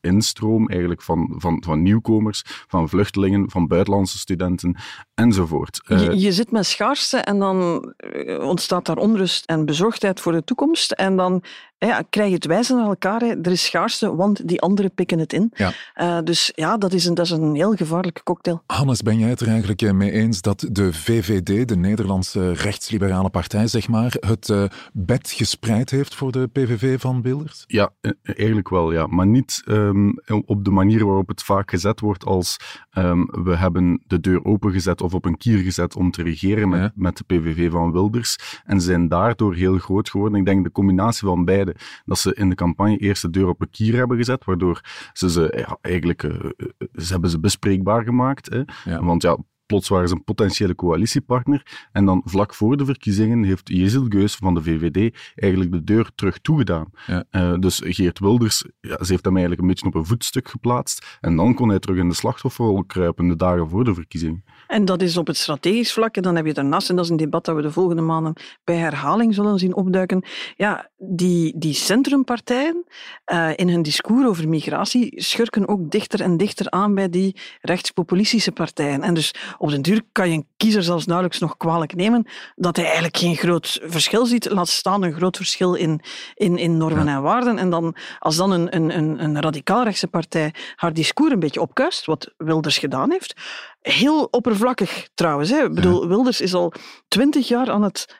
instroom 0.00 0.68
eigenlijk 0.68 1.02
van, 1.02 1.34
van, 1.36 1.62
van 1.66 1.82
nieuwkomers, 1.82 2.42
van 2.46 2.88
vluchtelingen, 2.88 3.50
van 3.50 3.66
buitenlandse 3.66 4.18
studenten 4.18 4.76
enzovoort. 5.14 5.80
Je, 5.86 5.94
eh, 5.94 6.20
je, 6.20 6.32
zit 6.32 6.50
met 6.50 6.66
schaarste 6.66 7.16
en 7.16 7.38
dan 7.38 7.88
eh, 7.96 8.38
ontstaat 8.38 8.86
daar 8.86 8.96
onrust 8.96 9.44
en 9.44 9.64
bezorgdheid 9.64 10.20
voor 10.20 10.32
de 10.32 10.44
toekomst. 10.44 10.92
En 10.92 11.16
dan 11.16 11.42
ja, 11.78 12.02
krijg 12.10 12.28
je 12.28 12.34
het 12.34 12.46
wijzen 12.46 12.76
naar 12.76 12.86
elkaar. 12.86 13.20
Hè. 13.20 13.26
Er 13.26 13.50
is 13.50 13.64
schaarste, 13.64 14.16
want 14.16 14.48
die 14.48 14.60
anderen 14.60 14.94
pikken 14.94 15.18
het 15.18 15.32
in. 15.32 15.52
Ja. 15.54 15.72
Uh, 15.96 16.18
dus 16.24 16.52
ja, 16.54 16.76
dat 16.76 16.92
is, 16.92 17.04
een, 17.04 17.14
dat 17.14 17.24
is 17.24 17.30
een 17.30 17.54
heel 17.54 17.74
gevaarlijke 17.74 18.22
cocktail. 18.22 18.62
Hannes, 18.66 19.02
ben 19.02 19.18
jij 19.18 19.28
het 19.28 19.40
er 19.40 19.48
eigenlijk 19.48 19.92
mee 19.92 20.10
eens 20.10 20.40
dat 20.40 20.66
de 20.72 20.92
VVD, 20.92 21.68
de 21.68 21.76
Nederlandse 21.76 22.52
rechtsliberale 22.52 23.30
partij, 23.30 23.66
zeg 23.66 23.88
maar, 23.88 24.16
het 24.20 24.48
uh, 24.48 24.64
bed 24.92 25.30
gespreid 25.30 25.90
heeft 25.90 26.14
voor 26.14 26.32
de 26.32 26.46
PVV 26.46 27.00
van 27.00 27.22
Wilders? 27.22 27.64
Ja, 27.66 27.90
eigenlijk 28.22 28.68
wel, 28.68 28.92
ja. 28.92 29.06
Maar 29.06 29.26
niet 29.26 29.62
um, 29.70 30.14
op 30.46 30.64
de 30.64 30.70
manier 30.70 31.06
waarop 31.06 31.28
het 31.28 31.42
vaak 31.42 31.70
gezet 31.70 32.00
wordt 32.00 32.24
als 32.24 32.56
um, 32.98 33.26
we 33.26 33.56
hebben 33.56 34.02
de 34.06 34.20
deur 34.20 34.44
opengezet 34.44 35.00
of 35.00 35.14
op 35.14 35.24
een 35.24 35.36
kier 35.36 35.58
gezet 35.58 35.96
om 35.96 36.10
te 36.10 36.22
regeren 36.22 36.68
met, 36.68 36.92
met 36.94 37.16
de 37.16 37.24
PVV 37.24 37.70
van 37.70 37.92
Wilders 37.92 38.62
en 38.64 38.80
zijn 38.80 39.08
daardoor 39.08 39.54
heel 39.54 39.78
groot 39.78 40.10
geworden. 40.10 40.38
Ik 40.38 40.46
denk 40.46 40.64
de 40.64 40.70
combinatie 40.70 41.28
van 41.28 41.44
beide, 41.44 41.76
dat 42.04 42.18
ze 42.18 42.34
in 42.34 42.48
de 42.48 42.54
campagne 42.54 42.96
eerst 42.96 43.22
de 43.22 43.30
deur 43.30 43.48
op 43.48 43.60
een 43.60 43.70
kier 43.70 43.96
hebben 43.96 44.16
gezet, 44.16 44.44
waardoor 44.44 44.80
ze 45.12 45.30
ze 45.30 45.50
eigenlijk 45.80 46.22
uh, 46.22 46.50
ze 46.92 47.12
hebben 47.12 47.30
ze 47.30 47.40
bespreekbaar 47.40 48.04
gemaakt. 48.04 48.48
Hè. 48.50 48.62
Ja. 48.84 49.04
Want 49.04 49.22
ja, 49.22 49.38
plots 49.68 49.88
waren 49.88 50.08
ze 50.08 50.14
een 50.14 50.24
potentiële 50.24 50.74
coalitiepartner. 50.74 51.88
En 51.92 52.04
dan 52.04 52.22
vlak 52.24 52.54
voor 52.54 52.76
de 52.76 52.84
verkiezingen 52.84 53.42
heeft 53.42 53.68
Jezel 53.68 54.06
Geus 54.08 54.34
van 54.34 54.54
de 54.54 54.62
VVD 54.62 55.16
eigenlijk 55.34 55.72
de 55.72 55.84
deur 55.84 56.10
terug 56.14 56.38
toegedaan. 56.38 56.90
Ja. 57.06 57.24
Uh, 57.30 57.58
dus 57.58 57.80
Geert 57.84 58.18
Wilders, 58.18 58.64
ja, 58.80 59.04
ze 59.04 59.12
heeft 59.12 59.24
hem 59.24 59.36
eigenlijk 59.36 59.60
een 59.60 59.68
beetje 59.68 59.86
op 59.86 59.94
een 59.94 60.06
voetstuk 60.06 60.48
geplaatst. 60.48 61.18
En 61.20 61.36
dan 61.36 61.54
kon 61.54 61.68
hij 61.68 61.78
terug 61.78 61.98
in 61.98 62.08
de 62.08 62.14
slachtofferrol 62.14 62.84
kruipen 62.84 63.28
de 63.28 63.36
dagen 63.36 63.68
voor 63.68 63.84
de 63.84 63.94
verkiezingen. 63.94 64.44
En 64.68 64.84
dat 64.84 65.02
is 65.02 65.16
op 65.16 65.26
het 65.26 65.36
strategisch 65.36 65.92
vlak. 65.92 66.16
En 66.16 66.22
dan 66.22 66.36
heb 66.36 66.46
je 66.46 66.52
daarnaast, 66.52 66.90
en 66.90 66.96
dat 66.96 67.04
is 67.04 67.10
een 67.10 67.16
debat 67.16 67.44
dat 67.44 67.56
we 67.56 67.62
de 67.62 67.70
volgende 67.70 68.02
maanden 68.02 68.32
bij 68.64 68.76
herhaling 68.76 69.34
zullen 69.34 69.58
zien 69.58 69.74
opduiken. 69.74 70.24
Ja, 70.56 70.90
die, 70.96 71.58
die 71.58 71.74
centrumpartijen 71.74 72.84
uh, 73.32 73.50
in 73.56 73.68
hun 73.68 73.82
discours 73.82 74.26
over 74.26 74.48
migratie 74.48 75.22
schurken 75.22 75.68
ook 75.68 75.90
dichter 75.90 76.20
en 76.20 76.36
dichter 76.36 76.70
aan 76.70 76.94
bij 76.94 77.08
die 77.08 77.36
rechtspopulistische 77.60 78.52
partijen. 78.52 79.02
En 79.02 79.14
dus 79.14 79.34
op 79.58 79.70
den 79.70 79.82
duur 79.82 80.02
kan 80.12 80.30
je 80.30 80.34
een 80.34 80.46
kiezer 80.56 80.82
zelfs 80.82 81.06
nauwelijks 81.06 81.38
nog 81.38 81.56
kwalijk 81.56 81.94
nemen 81.94 82.26
dat 82.56 82.76
hij 82.76 82.84
eigenlijk 82.84 83.16
geen 83.16 83.36
groot 83.36 83.80
verschil 83.82 84.26
ziet. 84.26 84.50
Laat 84.50 84.68
staan 84.68 85.02
een 85.02 85.12
groot 85.12 85.36
verschil 85.36 85.74
in, 85.74 86.00
in, 86.34 86.58
in 86.58 86.76
normen 86.76 87.08
en 87.08 87.22
waarden. 87.22 87.58
En 87.58 87.70
dan, 87.70 87.96
als 88.18 88.36
dan 88.36 88.50
een, 88.50 88.76
een, 88.76 89.22
een 89.22 89.40
radicaal-rechtse 89.40 90.08
partij 90.08 90.54
haar 90.76 90.92
discours 90.92 91.32
een 91.32 91.40
beetje 91.40 91.60
opkuist, 91.60 92.06
wat 92.06 92.32
Wilders 92.36 92.78
gedaan 92.78 93.10
heeft, 93.10 93.34
heel 93.80 94.24
oppervlakkig 94.24 95.08
trouwens. 95.14 95.50
Hè. 95.50 95.64
Ik 95.64 95.74
bedoel, 95.74 96.08
Wilders 96.08 96.40
is 96.40 96.54
al 96.54 96.72
twintig 97.08 97.48
jaar 97.48 97.70
aan 97.70 97.82
het 97.82 98.16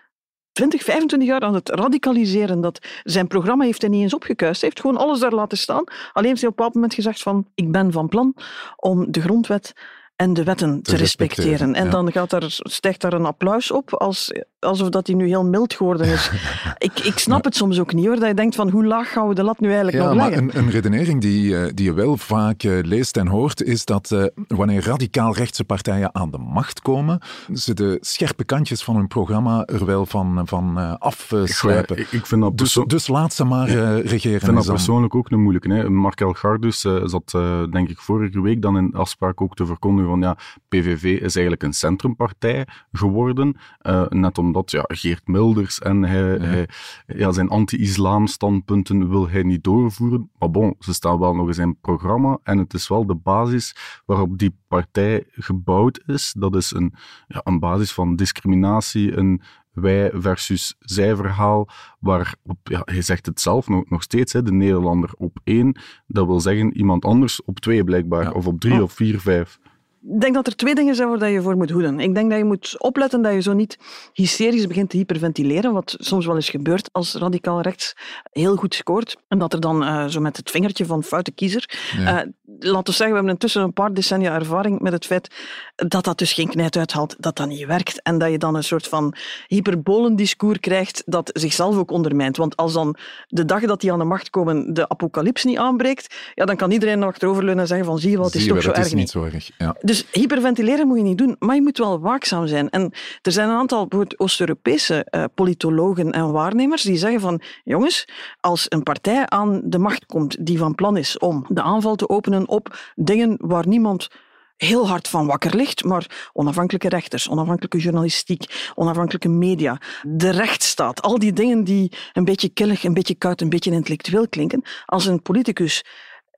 20, 0.52 0.82
25 0.82 1.28
jaar 1.28 1.40
aan 1.40 1.54
het 1.54 1.68
radicaliseren. 1.68 2.60
Dat 2.60 2.86
zijn 3.02 3.26
programma 3.26 3.64
heeft 3.64 3.80
hij 3.80 3.90
niet 3.90 4.02
eens 4.02 4.14
opgekuist. 4.14 4.60
Hij 4.60 4.70
heeft 4.70 4.80
gewoon 4.82 4.96
alles 4.96 5.20
daar 5.20 5.32
laten 5.32 5.58
staan. 5.58 5.84
Alleen 6.12 6.28
heeft 6.28 6.40
hij 6.40 6.50
op 6.50 6.58
een 6.58 6.64
bepaald 6.64 6.74
moment 6.74 6.94
gezegd 6.94 7.22
van 7.22 7.48
ik 7.54 7.72
ben 7.72 7.92
van 7.92 8.08
plan 8.08 8.34
om 8.76 9.12
de 9.12 9.20
grondwet 9.20 9.72
en 10.18 10.34
de 10.34 10.44
wetten 10.44 10.82
te, 10.82 10.96
respecteren. 10.96 11.74
En 11.74 11.90
dan 11.90 12.12
gaat 12.12 12.32
er, 12.32 12.44
stijgt 12.58 13.00
daar 13.00 13.12
een 13.12 13.26
applaus 13.26 13.70
op, 13.70 13.94
als, 13.94 14.32
alsof 14.58 14.88
dat 14.88 15.06
hij 15.06 15.16
nu 15.16 15.26
heel 15.26 15.44
mild 15.44 15.74
geworden 15.74 16.06
is. 16.06 16.30
ik, 16.78 16.98
ik 17.00 17.18
snap 17.18 17.44
het 17.44 17.56
soms 17.56 17.80
ook 17.80 17.92
niet 17.92 18.06
hoor, 18.06 18.18
dat 18.18 18.28
je 18.28 18.34
denkt 18.34 18.54
van 18.54 18.70
hoe 18.70 18.86
laag 18.86 19.12
gaan 19.12 19.28
we 19.28 19.34
de 19.34 19.42
lat 19.42 19.60
nu 19.60 19.68
eigenlijk 19.68 19.96
nog 19.96 20.14
leggen? 20.14 20.44
Maar 20.44 20.54
een, 20.54 20.64
een 20.64 20.70
redenering 20.70 21.20
die, 21.20 21.56
eh, 21.56 21.70
die 21.74 21.84
je 21.84 21.92
wel 21.92 22.16
vaak 22.16 22.62
eh, 22.62 22.78
leest 22.82 23.16
en 23.16 23.26
hoort, 23.26 23.62
is 23.62 23.84
dat 23.84 24.10
uh, 24.10 24.24
wanneer 24.48 24.84
radicaal 24.84 25.34
rechtse 25.34 25.64
partijen 25.64 26.14
aan 26.14 26.30
de 26.30 26.38
macht 26.38 26.80
komen, 26.80 27.20
ze 27.54 27.74
de 27.74 27.98
scherpe 28.00 28.44
kantjes 28.44 28.82
van 28.82 28.96
hun 28.96 29.08
programma 29.08 29.64
er 29.64 29.84
wel 29.84 30.06
van, 30.06 30.42
van 30.44 30.98
afslijpen. 30.98 31.98
Ik, 31.98 32.12
ik, 32.12 32.26
vind 32.26 32.40
dat 32.40 32.58
dus, 32.58 32.80
dus 32.86 33.08
laat 33.08 33.32
ze 33.32 33.44
maar 33.44 33.68
regeren. 33.68 34.36
Ik 34.36 34.44
vind 34.44 34.56
dat 34.56 34.66
persoonlijk 34.66 35.14
ook 35.14 35.30
een 35.30 35.42
moeilijke. 35.42 35.72
Hè. 35.72 35.90
Markel 35.90 36.32
Gardus 36.32 36.80
zat 37.04 37.30
denk 37.70 37.88
ik 37.88 37.98
vorige 37.98 38.40
week 38.40 38.62
dan 38.62 38.76
in 38.76 38.94
afspraak 38.94 39.40
ook 39.40 39.54
te 39.54 39.66
verkondigen 39.66 40.07
van 40.08 40.20
ja, 40.20 40.36
PVV 40.68 41.04
is 41.04 41.34
eigenlijk 41.34 41.62
een 41.62 41.72
centrumpartij 41.72 42.66
geworden, 42.92 43.56
uh, 43.82 44.06
net 44.08 44.38
omdat 44.38 44.70
ja, 44.70 44.84
Geert 44.86 45.28
Milders 45.28 45.78
en 45.78 46.02
hij, 46.02 46.20
ja. 46.20 46.38
hij 46.38 46.68
ja, 47.06 47.32
zijn 47.32 47.48
anti-islam 47.48 48.26
standpunten 48.26 49.08
wil 49.08 49.28
hij 49.28 49.42
niet 49.42 49.64
doorvoeren. 49.64 50.30
Maar 50.38 50.50
bon, 50.50 50.74
ze 50.78 50.94
staan 50.94 51.18
wel 51.18 51.34
nog 51.34 51.46
in 51.46 51.54
zijn 51.54 51.80
programma 51.80 52.38
en 52.42 52.58
het 52.58 52.74
is 52.74 52.88
wel 52.88 53.06
de 53.06 53.14
basis 53.14 53.74
waarop 54.06 54.38
die 54.38 54.56
partij 54.68 55.24
gebouwd 55.30 56.02
is. 56.06 56.34
Dat 56.38 56.56
is 56.56 56.70
een, 56.74 56.94
ja, 57.26 57.40
een 57.44 57.58
basis 57.58 57.92
van 57.92 58.16
discriminatie, 58.16 59.16
een 59.16 59.42
wij 59.80 60.10
versus 60.14 60.74
zij 60.78 61.16
verhaal, 61.16 61.68
waar 62.00 62.34
op, 62.42 62.58
ja, 62.62 62.82
hij 62.84 63.02
zegt 63.02 63.26
het 63.26 63.40
zelf 63.40 63.68
nog, 63.68 63.90
nog 63.90 64.02
steeds, 64.02 64.32
hè, 64.32 64.42
de 64.42 64.52
Nederlander 64.52 65.10
op 65.16 65.38
één, 65.44 65.80
dat 66.06 66.26
wil 66.26 66.40
zeggen 66.40 66.76
iemand 66.76 67.04
anders 67.04 67.44
op 67.44 67.60
twee 67.60 67.84
blijkbaar, 67.84 68.34
of 68.34 68.46
op 68.46 68.60
drie 68.60 68.74
oh. 68.74 68.82
of 68.82 68.92
vier, 68.92 69.20
vijf. 69.20 69.58
Ik 70.02 70.20
denk 70.20 70.34
dat 70.34 70.46
er 70.46 70.56
twee 70.56 70.74
dingen 70.74 70.94
zijn 70.94 71.18
waar 71.18 71.30
je 71.30 71.42
voor 71.42 71.56
moet 71.56 71.70
hoeden. 71.70 72.00
Ik 72.00 72.14
denk 72.14 72.30
dat 72.30 72.38
je 72.38 72.44
moet 72.44 72.74
opletten 72.78 73.22
dat 73.22 73.32
je 73.32 73.42
zo 73.42 73.52
niet 73.52 73.78
hysterisch 74.12 74.66
begint 74.66 74.90
te 74.90 74.96
hyperventileren, 74.96 75.72
wat 75.72 75.96
soms 75.98 76.26
wel 76.26 76.34
eens 76.34 76.50
gebeurt 76.50 76.88
als 76.92 77.14
radicaal 77.14 77.60
rechts 77.60 77.96
heel 78.32 78.56
goed 78.56 78.74
scoort. 78.74 79.16
En 79.28 79.38
dat 79.38 79.52
er 79.52 79.60
dan 79.60 79.82
uh, 79.82 80.06
zo 80.06 80.20
met 80.20 80.36
het 80.36 80.50
vingertje 80.50 80.86
van 80.86 81.02
foute 81.02 81.30
kiezer... 81.30 81.78
Ja. 81.96 82.24
Uh, 82.24 82.30
laten 82.58 82.84
we 82.84 82.92
zeggen, 82.92 83.08
we 83.08 83.14
hebben 83.14 83.32
intussen 83.32 83.62
een 83.62 83.72
paar 83.72 83.94
decennia 83.94 84.34
ervaring 84.34 84.80
met 84.80 84.92
het 84.92 85.06
feit 85.06 85.34
dat 85.74 86.04
dat 86.04 86.18
dus 86.18 86.32
geen 86.32 86.48
knijt 86.48 86.76
uithaalt, 86.76 87.16
dat 87.18 87.36
dat 87.36 87.48
niet 87.48 87.66
werkt. 87.66 88.02
En 88.02 88.18
dat 88.18 88.30
je 88.30 88.38
dan 88.38 88.54
een 88.54 88.64
soort 88.64 88.88
van 88.88 89.14
hyperbolendiscours 89.46 90.58
krijgt 90.60 91.02
dat 91.06 91.30
zichzelf 91.32 91.76
ook 91.76 91.90
ondermijnt. 91.90 92.36
Want 92.36 92.56
als 92.56 92.72
dan 92.72 92.96
de 93.26 93.44
dag 93.44 93.62
dat 93.62 93.80
die 93.80 93.92
aan 93.92 93.98
de 93.98 94.04
macht 94.04 94.30
komen 94.30 94.74
de 94.74 94.88
apocalyps 94.88 95.44
niet 95.44 95.58
aanbreekt, 95.58 96.14
ja, 96.34 96.44
dan 96.44 96.56
kan 96.56 96.70
iedereen 96.70 96.98
nog 96.98 97.08
achteroverleunen 97.08 97.62
en 97.62 97.68
zeggen 97.68 97.86
van 97.86 97.98
zie 97.98 98.10
je 98.10 98.16
wel, 98.16 98.26
het 98.26 98.34
is 98.34 98.46
toch 98.46 98.62
zo 98.62 98.70
erg 98.70 98.94
niet. 98.94 99.10
Zo 99.10 99.24
erg. 99.24 99.50
Ja. 99.58 99.76
Dus 99.88 100.06
hyperventileren 100.12 100.86
moet 100.86 100.96
je 100.96 101.02
niet 101.02 101.18
doen, 101.18 101.36
maar 101.38 101.54
je 101.54 101.62
moet 101.62 101.78
wel 101.78 102.00
waakzaam 102.00 102.46
zijn. 102.46 102.70
En 102.70 102.92
er 103.22 103.32
zijn 103.32 103.48
een 103.48 103.56
aantal 103.56 103.88
Oost-Europese 104.16 105.06
uh, 105.10 105.24
politologen 105.34 106.12
en 106.12 106.32
waarnemers 106.32 106.82
die 106.82 106.96
zeggen 106.96 107.20
van 107.20 107.40
jongens, 107.64 108.08
als 108.40 108.66
een 108.68 108.82
partij 108.82 109.26
aan 109.26 109.60
de 109.64 109.78
macht 109.78 110.06
komt 110.06 110.46
die 110.46 110.58
van 110.58 110.74
plan 110.74 110.96
is 110.96 111.18
om 111.18 111.44
de 111.48 111.62
aanval 111.62 111.94
te 111.96 112.08
openen 112.08 112.48
op 112.48 112.92
dingen 112.94 113.36
waar 113.40 113.68
niemand 113.68 114.08
heel 114.56 114.88
hard 114.88 115.08
van 115.08 115.26
wakker 115.26 115.56
ligt, 115.56 115.84
maar 115.84 116.30
onafhankelijke 116.32 116.88
rechters, 116.88 117.28
onafhankelijke 117.28 117.78
journalistiek, 117.78 118.70
onafhankelijke 118.74 119.28
media, 119.28 119.80
de 120.02 120.30
rechtsstaat, 120.30 121.02
al 121.02 121.18
die 121.18 121.32
dingen 121.32 121.64
die 121.64 121.92
een 122.12 122.24
beetje 122.24 122.48
killig, 122.48 122.84
een 122.84 122.94
beetje 122.94 123.14
koud, 123.14 123.40
een 123.40 123.48
beetje 123.48 123.70
intellectueel 123.70 124.28
klinken, 124.28 124.62
als 124.86 125.06
een 125.06 125.22
politicus 125.22 125.84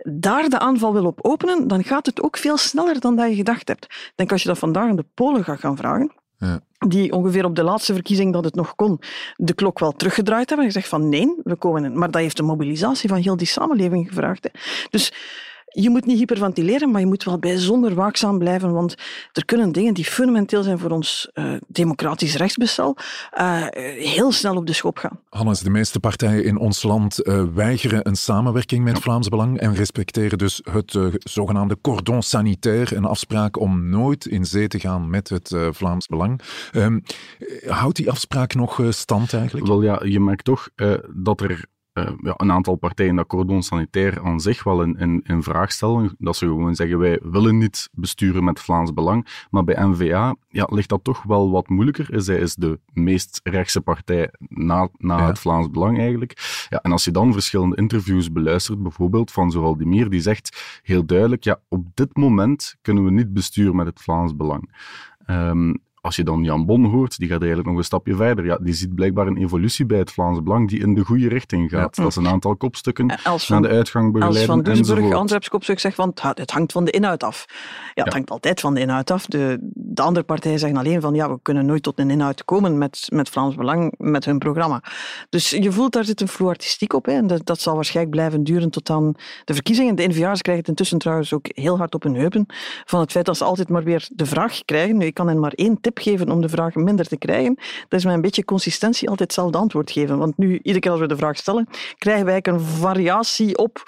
daar 0.03 0.49
de 0.49 0.59
aanval 0.59 0.93
wil 0.93 1.05
op 1.05 1.19
openen, 1.23 1.69
dan 1.69 1.85
gaat 1.85 2.07
het 2.07 2.23
ook 2.23 2.37
veel 2.37 2.57
sneller 2.57 3.01
dan 3.01 3.17
dat 3.17 3.29
je 3.29 3.35
gedacht 3.35 3.69
hebt. 3.69 3.85
Ik 3.85 4.13
denk 4.15 4.33
als 4.33 4.43
je 4.43 4.49
dat 4.49 4.59
vandaag 4.59 4.89
aan 4.89 4.97
de 4.97 5.05
Polen 5.15 5.45
gaat 5.45 5.61
gaan 5.61 5.77
vragen, 5.77 6.13
Ja. 6.39 6.61
Die 6.87 7.13
ongeveer 7.13 7.45
op 7.45 7.57
de 7.57 7.63
laatste 7.63 7.95
verkiezing 7.95 8.33
dat 8.33 8.45
het 8.45 8.55
nog 8.55 8.75
kon, 8.75 9.01
de 9.37 9.55
klok 9.55 9.79
wel 9.79 9.93
teruggedraaid 9.93 10.49
hebben. 10.49 10.67
En 10.67 10.73
gezegd 10.73 10.89
van 10.89 11.09
nee, 11.09 11.35
we 11.43 11.57
komen 11.57 11.85
in. 11.85 11.99
Maar 11.99 12.11
dat 12.11 12.21
heeft 12.21 12.39
een 12.39 12.45
mobilisatie 12.45 13.09
van 13.09 13.19
heel 13.19 13.37
die 13.37 13.47
samenleving 13.47 14.09
gevraagd. 14.09 14.45
Hè. 14.45 14.51
Dus 14.91 15.13
je 15.73 15.91
moet 15.91 16.07
niet 16.07 16.19
hyperventileren, 16.19 16.91
maar 16.91 17.01
je 17.01 17.07
moet 17.07 17.25
wel 17.25 17.39
bijzonder 17.39 17.95
waakzaam 17.95 18.39
blijven, 18.39 18.73
want 18.73 18.95
er 19.33 19.45
kunnen 19.45 19.73
dingen 19.73 19.95
die 19.95 20.05
fundamenteel 20.05 20.63
zijn 20.63 20.79
voor 20.79 20.91
ons 20.91 21.31
uh, 21.35 21.53
democratisch 21.67 22.37
rechtsbestel 22.37 22.97
uh, 23.39 23.67
heel 23.99 24.33
snel 24.33 24.57
op 24.57 24.67
de 24.67 24.73
schop 24.73 24.99
gaan. 24.99 25.21
Hannes, 25.29 25.61
de 25.61 25.71
meeste 25.71 26.01
partijen 26.01 26.45
in 26.45 26.59
ons 26.59 26.83
land 26.83 27.27
uh, 27.27 27.45
weigeren 27.55 28.09
een 28.09 28.17
samenwerking 28.17 28.85
met 28.85 28.99
Vlaams 28.99 29.29
Belang 29.29 29.59
en 29.59 29.75
respecteren 29.75 30.39
dus 30.39 30.61
het 30.71 30.99
zogenaamde 31.19 31.79
cordon 31.81 32.23
sanitaire, 32.23 32.97
een 32.97 33.05
afspraak 33.05 33.59
om 33.59 33.89
nooit 33.89 34.27
in 34.27 34.45
zee 34.45 34.69
te 34.69 34.81
gaan 34.81 35.11
met 35.11 35.29
het 35.29 35.57
Vlaams 35.71 36.07
Belang. 36.07 36.41
Um, 36.73 37.03
houdt 37.67 37.97
die 37.97 38.11
afspraak 38.11 38.55
nog 38.55 38.83
stand 38.89 39.33
eigenlijk? 39.33 39.67
Wel 39.67 39.83
ja, 39.83 40.01
je 40.05 40.21
merkt 40.21 40.45
toch 40.45 40.69
dat 41.15 41.41
er 41.41 41.65
uh, 41.95 42.11
ja, 42.23 42.35
een 42.37 42.53
aantal 42.53 42.77
partijen 42.77 43.17
dat 43.17 43.27
cordon 43.27 43.63
sanitair 43.63 44.23
aan 44.23 44.41
zich 44.41 44.65
wel 44.65 44.83
in, 44.83 44.97
in, 44.97 45.21
in, 45.23 45.43
vraag 45.43 45.73
stellen. 45.73 46.15
Dat 46.19 46.37
ze 46.37 46.47
gewoon 46.47 46.75
zeggen, 46.75 46.99
wij 46.99 47.21
willen 47.23 47.59
niet 47.59 47.89
besturen 47.93 48.45
met 48.45 48.61
Vlaams 48.61 48.93
Belang. 48.93 49.47
Maar 49.51 49.65
bij 49.65 49.87
NVA 49.87 50.37
ja, 50.49 50.67
ligt 50.71 50.89
dat 50.89 51.05
toch 51.05 51.23
wel 51.23 51.51
wat 51.51 51.69
moeilijker. 51.69 52.23
Zij 52.23 52.39
is 52.39 52.55
de 52.55 52.81
meest 52.93 53.41
rechtse 53.43 53.81
partij 53.81 54.31
na, 54.49 54.89
na 54.97 55.27
het 55.27 55.39
Vlaams 55.39 55.71
Belang 55.71 55.99
eigenlijk. 55.99 56.67
Ja, 56.69 56.79
en 56.79 56.93
als 56.93 57.05
je 57.05 57.11
dan 57.11 57.33
verschillende 57.33 57.77
interviews 57.77 58.33
beluistert, 58.33 58.83
bijvoorbeeld 58.83 59.33
van 59.33 59.51
Zoral 59.51 59.77
Dimir, 59.77 60.11
die 60.11 60.21
zegt 60.21 60.81
heel 60.83 61.07
duidelijk, 61.07 61.45
ja, 61.45 61.61
op 61.69 61.87
dit 61.95 62.17
moment 62.17 62.77
kunnen 62.83 63.05
we 63.05 63.11
niet 63.11 63.33
besturen 63.33 63.77
met 63.77 63.87
het 63.87 64.01
Vlaams 64.01 64.37
Belang. 64.37 64.75
Um, 65.27 65.83
als 66.01 66.17
je 66.17 66.25
dan 66.25 66.43
Jan 66.43 66.67
Bon 66.67 66.85
hoort, 66.85 67.19
die 67.19 67.29
gaat 67.29 67.41
eigenlijk 67.41 67.69
nog 67.69 67.79
een 67.79 67.85
stapje 67.85 68.15
verder. 68.15 68.45
Ja, 68.45 68.59
die 68.61 68.75
ziet 68.75 68.95
blijkbaar 68.95 69.27
een 69.27 69.37
evolutie 69.37 69.87
bij 69.87 69.99
het 69.99 70.13
Vlaams 70.13 70.43
Belang 70.43 70.69
die 70.69 70.81
in 70.81 70.95
de 70.95 71.05
goede 71.05 71.29
richting 71.29 71.71
gaat. 71.71 71.97
Dat 71.97 72.07
is 72.07 72.17
een 72.17 72.29
aantal 72.29 72.57
kopstukken 72.57 73.19
van, 73.19 73.39
naar 73.49 73.63
de 73.63 73.69
uitgang 73.69 74.13
begeleiden 74.13 74.55
Als 74.55 74.65
Van 74.65 74.75
Doesburg, 74.75 75.15
Antwerps 75.15 75.49
kopstuk, 75.49 75.79
zegt 75.79 75.95
van 75.95 76.15
het 76.35 76.51
hangt 76.51 76.73
van 76.73 76.85
de 76.85 76.91
inhoud 76.91 77.23
af. 77.23 77.45
Ja, 77.95 78.05
het 78.05 78.13
hangt 78.13 78.31
altijd 78.31 78.61
van 78.61 78.75
de 78.75 78.81
inhoud 78.81 79.11
af. 79.11 79.27
De, 79.27 79.59
de 79.73 80.03
andere 80.03 80.25
partijen 80.25 80.59
zeggen 80.59 80.79
alleen 80.79 81.01
van 81.01 81.15
ja, 81.15 81.31
we 81.31 81.39
kunnen 81.43 81.67
nooit 81.67 81.83
tot 81.83 81.99
een 81.99 82.11
inhoud 82.11 82.45
komen 82.45 82.79
met, 82.79 83.07
met 83.13 83.29
Vlaams 83.29 83.55
Belang, 83.55 83.95
met 83.99 84.25
hun 84.25 84.39
programma. 84.39 84.83
Dus 85.29 85.51
je 85.51 85.73
voelt 85.73 85.93
daar 85.93 86.05
zit 86.05 86.21
een 86.21 86.29
vloer 86.29 86.49
artistiek 86.49 86.93
op. 86.93 87.07
Hè, 87.07 87.13
en 87.13 87.27
dat, 87.27 87.47
dat 87.47 87.61
zal 87.61 87.75
waarschijnlijk 87.75 88.17
blijven 88.17 88.45
duren 88.45 88.71
tot 88.71 88.91
aan 88.91 89.15
de 89.45 89.55
verkiezingen. 89.55 89.95
De 89.95 90.09
NVA's 90.09 90.43
krijgen 90.43 90.63
het 90.63 90.69
intussen 90.69 90.99
trouwens 90.99 91.33
ook 91.33 91.47
heel 91.49 91.79
hard 91.79 91.95
op 91.95 92.03
hun 92.03 92.15
heupen 92.15 92.47
van 92.85 93.01
het 93.01 93.11
feit 93.11 93.27
dat 93.27 93.37
ze 93.37 93.45
altijd 93.45 93.69
maar 93.69 93.85
weer 93.85 94.09
de 94.13 94.27
vraag 94.27 94.65
krijgen. 94.65 94.97
Nu, 94.97 95.07
ik 95.07 95.15
kan 95.15 95.29
hen 95.29 95.41
maar 95.41 95.53
één 95.53 95.81
tip 95.81 95.90
geven 95.99 96.31
om 96.31 96.41
de 96.41 96.49
vraag 96.49 96.75
minder 96.75 97.07
te 97.07 97.17
krijgen. 97.17 97.55
Dat 97.89 97.99
is 97.99 98.05
met 98.05 98.15
een 98.15 98.21
beetje 98.21 98.45
consistentie 98.45 99.09
altijd 99.09 99.29
hetzelfde 99.29 99.59
antwoord 99.59 99.91
geven. 99.91 100.19
Want 100.19 100.37
nu, 100.37 100.53
iedere 100.53 100.79
keer 100.79 100.91
als 100.91 101.01
we 101.01 101.07
de 101.07 101.17
vraag 101.17 101.37
stellen, 101.37 101.69
krijgen 101.99 102.25
wij 102.25 102.39
een 102.43 102.61
variatie 102.61 103.59
op. 103.59 103.83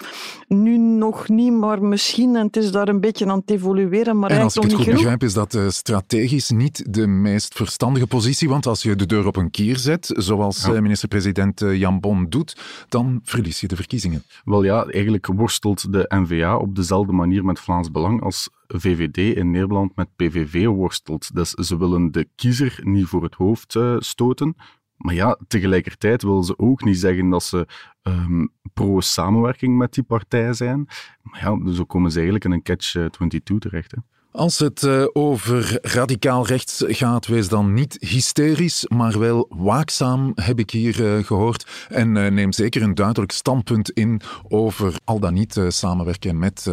Nu 0.47 0.77
nog 0.77 1.29
niet, 1.29 1.53
maar 1.53 1.83
misschien. 1.83 2.35
En 2.35 2.45
het 2.45 2.57
is 2.57 2.71
daar 2.71 2.87
een 2.87 2.99
beetje 2.99 3.25
aan 3.25 3.39
het 3.39 3.51
evolueren. 3.51 4.19
Maar 4.19 4.31
en 4.31 4.41
als 4.41 4.55
ik 4.55 4.63
het 4.63 4.73
goed 4.73 4.83
genoeg. 4.83 4.99
begrijp, 4.99 5.23
is 5.23 5.33
dat 5.33 5.53
uh, 5.53 5.69
strategisch 5.69 6.49
niet 6.49 6.93
de 6.93 7.07
meest 7.07 7.53
verstandige 7.53 8.07
positie. 8.07 8.49
Want 8.49 8.65
als 8.65 8.81
je 8.81 8.95
de 8.95 9.05
deur 9.05 9.27
op 9.27 9.35
een 9.35 9.51
kier 9.51 9.77
zet, 9.77 10.13
zoals 10.17 10.65
ja. 10.65 10.81
minister-president 10.81 11.61
eh, 11.61 11.75
Jan 11.79 11.99
Bon 11.99 12.29
doet, 12.29 12.57
dan 12.89 13.21
verlies 13.23 13.59
je 13.59 13.67
de 13.67 13.75
verkiezingen. 13.75 14.23
Wel 14.45 14.63
ja, 14.63 14.85
eigenlijk 14.85 15.27
worstelt 15.27 15.93
de 15.93 16.05
NVA 16.07 16.57
op 16.57 16.75
dezelfde 16.75 17.13
manier 17.13 17.45
met 17.45 17.59
Vlaams 17.59 17.91
Belang 17.91 18.21
als 18.21 18.49
VVD 18.79 19.17
in 19.35 19.51
Nederland 19.51 19.95
met 19.95 20.15
PVV 20.15 20.65
worstelt. 20.65 21.35
Dus 21.35 21.49
ze 21.49 21.77
willen 21.77 22.11
de 22.11 22.27
kiezer 22.35 22.79
niet 22.83 23.05
voor 23.05 23.23
het 23.23 23.35
hoofd 23.35 23.75
uh, 23.75 23.95
stoten. 23.99 24.55
Maar 24.97 25.13
ja, 25.13 25.39
tegelijkertijd 25.47 26.23
willen 26.23 26.43
ze 26.43 26.57
ook 26.57 26.83
niet 26.83 26.97
zeggen 26.97 27.29
dat 27.29 27.43
ze 27.43 27.67
um, 28.01 28.53
pro-samenwerking 28.73 29.77
met 29.77 29.93
die 29.93 30.03
partij 30.03 30.53
zijn. 30.53 30.87
Maar 31.21 31.41
ja, 31.41 31.71
zo 31.73 31.83
komen 31.83 32.11
ze 32.11 32.15
eigenlijk 32.15 32.45
in 32.45 32.51
een 32.51 32.63
catch-22 32.63 33.57
terecht. 33.59 33.91
Hè. 33.91 33.97
Als 34.33 34.59
het 34.59 34.81
uh, 34.81 35.05
over 35.11 35.77
radicaal 35.81 36.45
rechts 36.45 36.83
gaat, 36.87 37.27
wees 37.27 37.49
dan 37.49 37.73
niet 37.73 37.97
hysterisch, 37.99 38.85
maar 38.87 39.19
wel 39.19 39.45
waakzaam, 39.49 40.31
heb 40.35 40.59
ik 40.59 40.69
hier 40.69 40.99
uh, 40.99 41.23
gehoord. 41.23 41.87
En 41.89 42.15
uh, 42.15 42.27
neem 42.27 42.51
zeker 42.51 42.81
een 42.81 42.95
duidelijk 42.95 43.31
standpunt 43.31 43.89
in 43.89 44.21
over 44.49 44.95
al 45.03 45.19
dan 45.19 45.33
niet 45.33 45.61
samenwerken 45.67 46.39
met 46.39 46.67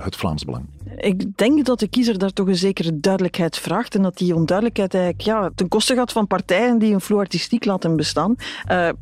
het 0.00 0.16
Vlaams 0.16 0.44
Belang. 0.44 0.64
Ik 0.96 1.36
denk 1.36 1.64
dat 1.64 1.78
de 1.78 1.88
kiezer 1.88 2.18
daar 2.18 2.32
toch 2.32 2.46
een 2.46 2.56
zekere 2.56 3.00
duidelijkheid 3.00 3.58
vraagt 3.58 3.94
en 3.94 4.02
dat 4.02 4.18
die 4.18 4.34
onduidelijkheid 4.34 4.94
eigenlijk 4.94 5.24
ja, 5.24 5.50
ten 5.54 5.68
koste 5.68 5.94
gaat 5.94 6.12
van 6.12 6.26
partijen 6.26 6.78
die 6.78 6.94
een 6.94 7.00
vloer 7.00 7.18
artistiek 7.18 7.64
laten 7.64 7.96
bestaan. 7.96 8.36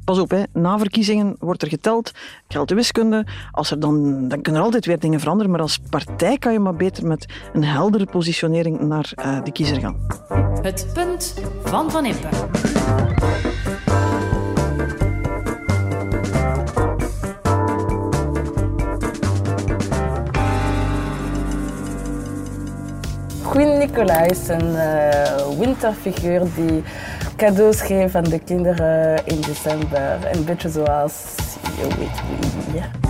pas 0.04 0.18
op, 0.18 0.30
hè, 0.30 0.42
na 0.52 0.78
verkiezingen 0.78 1.36
wordt 1.38 1.62
er 1.62 1.68
geteld, 1.68 2.12
geldt 2.48 2.68
de 2.68 2.74
wiskunde. 2.74 3.26
Als 3.50 3.70
er 3.70 3.80
dan, 3.80 4.28
dan 4.28 4.42
kunnen 4.42 4.60
er 4.60 4.66
altijd 4.66 4.86
weer 4.86 4.98
dingen 4.98 5.20
veranderen, 5.20 5.52
maar 5.52 5.60
als 5.60 5.80
partij 5.90 6.38
kan 6.38 6.52
je 6.52 6.58
maar 6.58 6.76
beter 6.76 7.06
met 7.06 7.26
een 7.52 7.64
helder 7.64 7.99
positionering 8.06 8.80
naar 8.80 9.12
uh, 9.24 9.44
de 9.44 9.52
kiezer 9.52 9.80
gaan. 9.80 9.96
Het 10.62 10.86
punt 10.92 11.34
van 11.64 11.90
Van 11.90 12.06
Impe. 12.06 12.28
Queen 23.50 23.78
Nicola 23.78 24.20
is 24.20 24.48
een 24.48 24.70
uh, 24.70 25.58
winterfiguur 25.58 26.42
die 26.54 26.82
cadeaus 27.36 27.80
geeft 27.80 28.14
aan 28.14 28.24
de 28.24 28.38
kinderen 28.38 29.26
in 29.26 29.40
december. 29.40 30.18
Een 30.32 30.44
beetje 30.44 30.68
zoals 30.68 31.14
je 31.76 31.86
weet 31.98 32.22
wie. 32.72 33.09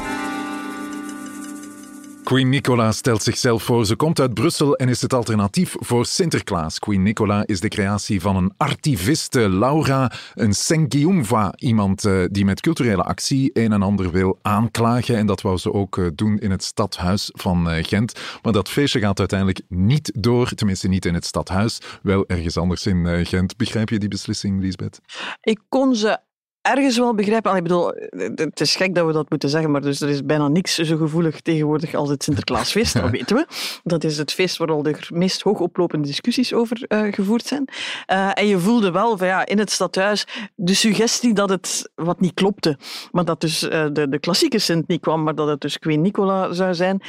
Queen 2.31 2.49
Nicola 2.49 2.93
stelt 2.93 3.23
zichzelf 3.23 3.63
voor. 3.63 3.87
Ze 3.87 3.97
komt 3.97 4.21
uit 4.21 4.35
Brussel 4.35 4.77
en 4.77 4.89
is 4.89 5.03
het 5.03 5.15
alternatief 5.15 5.75
voor 5.79 6.07
Sinterklaas. 6.07 6.79
Queen 6.79 7.03
Nicola 7.03 7.43
is 7.47 7.61
de 7.61 7.69
creatie 7.69 8.21
van 8.21 8.37
een 8.37 8.53
artiviste, 8.57 9.49
Laura, 9.49 10.13
een 10.35 10.55
Sengiumva. 10.55 11.53
Iemand 11.57 12.05
uh, 12.05 12.25
die 12.31 12.45
met 12.45 12.61
culturele 12.61 13.03
actie 13.03 13.51
een 13.53 13.73
en 13.73 13.83
ander 13.83 14.11
wil 14.11 14.39
aanklagen. 14.43 15.17
En 15.17 15.27
dat 15.27 15.41
wou 15.41 15.59
ze 15.59 15.73
ook 15.73 15.97
uh, 15.97 16.07
doen 16.15 16.39
in 16.39 16.51
het 16.51 16.65
stadhuis 16.65 17.31
van 17.33 17.71
uh, 17.71 17.85
Gent. 17.85 18.21
Maar 18.43 18.53
dat 18.53 18.69
feestje 18.69 19.01
gaat 19.01 19.19
uiteindelijk 19.19 19.61
niet 19.69 20.13
door. 20.15 20.49
Tenminste, 20.49 20.89
niet 20.89 21.05
in 21.05 21.15
het 21.15 21.25
stadhuis. 21.25 21.79
Wel 22.03 22.25
ergens 22.27 22.57
anders 22.57 22.87
in 22.87 23.27
Gent. 23.27 23.57
Begrijp 23.57 23.89
je 23.89 23.99
die 23.99 24.09
beslissing, 24.09 24.61
Lisbeth? 24.61 25.01
Ik 25.41 25.61
kon 25.69 25.95
ze 25.95 26.19
ergens 26.63 26.99
wel 26.99 27.15
begrijpen. 27.15 27.57
Ik 27.57 27.63
bedoel, 27.63 27.93
het 28.35 28.61
is 28.61 28.77
gek 28.77 28.95
dat 28.95 29.07
we 29.07 29.13
dat 29.13 29.31
moeten 29.31 29.49
zeggen, 29.49 29.71
maar 29.71 29.81
dus 29.81 30.01
er 30.01 30.09
is 30.09 30.25
bijna 30.25 30.49
niks 30.49 30.75
zo 30.75 30.97
gevoelig 30.97 31.41
tegenwoordig 31.41 31.95
als 31.95 32.09
het 32.09 32.23
Sinterklaasfeest. 32.23 32.93
Dat 33.01 33.11
weten 33.19 33.37
we. 33.37 33.47
Dat 33.83 34.05
is 34.05 34.19
het 34.19 34.33
feest 34.33 34.57
waar 34.57 34.69
al 34.69 34.83
de 34.83 34.97
meest 35.09 35.43
hoogoplopende 35.43 36.07
discussies 36.07 36.53
over 36.53 36.85
uh, 36.89 37.13
gevoerd 37.13 37.47
zijn. 37.47 37.69
Uh, 38.13 38.31
en 38.35 38.47
je 38.47 38.59
voelde 38.59 38.91
wel 38.91 39.19
van, 39.19 39.27
ja, 39.27 39.47
in 39.47 39.59
het 39.59 39.71
stadhuis 39.71 40.27
de 40.55 40.75
suggestie 40.75 41.35
dat 41.35 41.49
het 41.49 41.91
wat 41.95 42.21
niet 42.21 42.35
klopte. 42.35 42.79
Maar 43.11 43.25
dat 43.25 43.41
dus 43.41 43.63
uh, 43.63 43.87
de, 43.93 44.09
de 44.09 44.19
klassieke 44.19 44.59
Sint 44.59 44.89
niet 44.89 45.01
kwam, 45.01 45.23
maar 45.23 45.35
dat 45.35 45.49
het 45.49 45.61
dus 45.61 45.79
Queen 45.79 46.01
Nicola 46.01 46.53
zou 46.53 46.75
zijn 46.75 47.03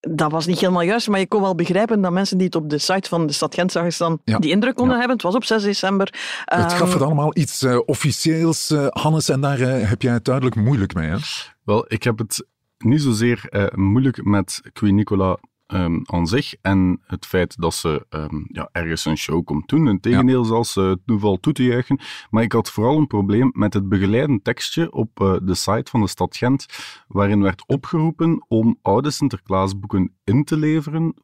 dat 0.00 0.30
was 0.30 0.46
niet 0.46 0.58
helemaal 0.58 0.82
juist, 0.82 1.08
maar 1.08 1.20
je 1.20 1.26
kon 1.26 1.40
wel 1.40 1.54
begrijpen 1.54 2.00
dat 2.00 2.12
mensen 2.12 2.36
die 2.36 2.46
het 2.46 2.54
op 2.54 2.70
de 2.70 2.78
site 2.78 3.08
van 3.08 3.26
de 3.26 3.32
stad 3.32 3.54
Gent 3.54 3.72
zagen 3.72 3.92
staan, 3.92 4.18
ja. 4.24 4.38
die 4.38 4.50
indruk 4.50 4.74
konden 4.74 4.92
ja. 4.92 4.98
hebben. 4.98 5.16
Het 5.16 5.26
was 5.26 5.34
op 5.34 5.44
6 5.44 5.62
december. 5.62 6.14
Het 6.44 6.72
gaf 6.72 6.92
het 6.92 7.02
allemaal 7.02 7.30
iets 7.36 7.62
uh, 7.62 7.78
officieels, 7.86 8.70
uh, 8.70 8.86
Hannes, 8.88 9.28
en 9.28 9.40
daar 9.40 9.60
uh, 9.60 9.88
heb 9.88 10.02
jij 10.02 10.12
het 10.12 10.24
duidelijk 10.24 10.56
moeilijk 10.56 10.94
mee. 10.94 11.08
Hè? 11.08 11.16
Wel, 11.64 11.84
ik 11.88 12.02
heb 12.02 12.18
het 12.18 12.46
niet 12.78 13.02
zozeer 13.02 13.70
moeilijk 13.74 14.24
met 14.24 14.60
Queen 14.72 14.94
Nicola 14.94 15.38
um, 15.74 16.02
aan 16.04 16.26
zich 16.26 16.54
en 16.62 17.00
het 17.06 17.26
feit 17.26 17.60
dat 17.60 17.74
ze 17.74 18.06
um, 18.10 18.46
ja, 18.52 18.68
ergens 18.72 19.04
een 19.04 19.18
show 19.18 19.44
komt 19.44 19.68
doen. 19.68 19.88
Integendeel, 19.88 20.42
ja. 20.42 20.48
zelfs 20.48 20.76
uh, 20.76 20.92
toeval 21.06 21.36
toe 21.36 21.52
te 21.52 21.64
juichen. 21.64 22.00
Maar 22.30 22.42
ik 22.42 22.52
had 22.52 22.70
vooral 22.70 22.96
een 22.96 23.06
probleem 23.06 23.50
met 23.54 23.74
het 23.74 23.88
begeleidend 23.88 24.44
tekstje 24.44 24.92
op 24.92 25.20
uh, 25.20 25.36
de 25.42 25.54
site 25.54 25.90
van 25.90 26.00
de 26.00 26.08
stad 26.08 26.36
Gent, 26.36 26.66
waarin 27.08 27.42
werd 27.42 27.66
opgeroepen 27.66 28.44
om 28.48 28.78
oude 28.82 29.10
Sinterklaasboeken 29.10 30.12
in 30.24 30.44
te 30.44 30.56
leveren, 30.56 31.14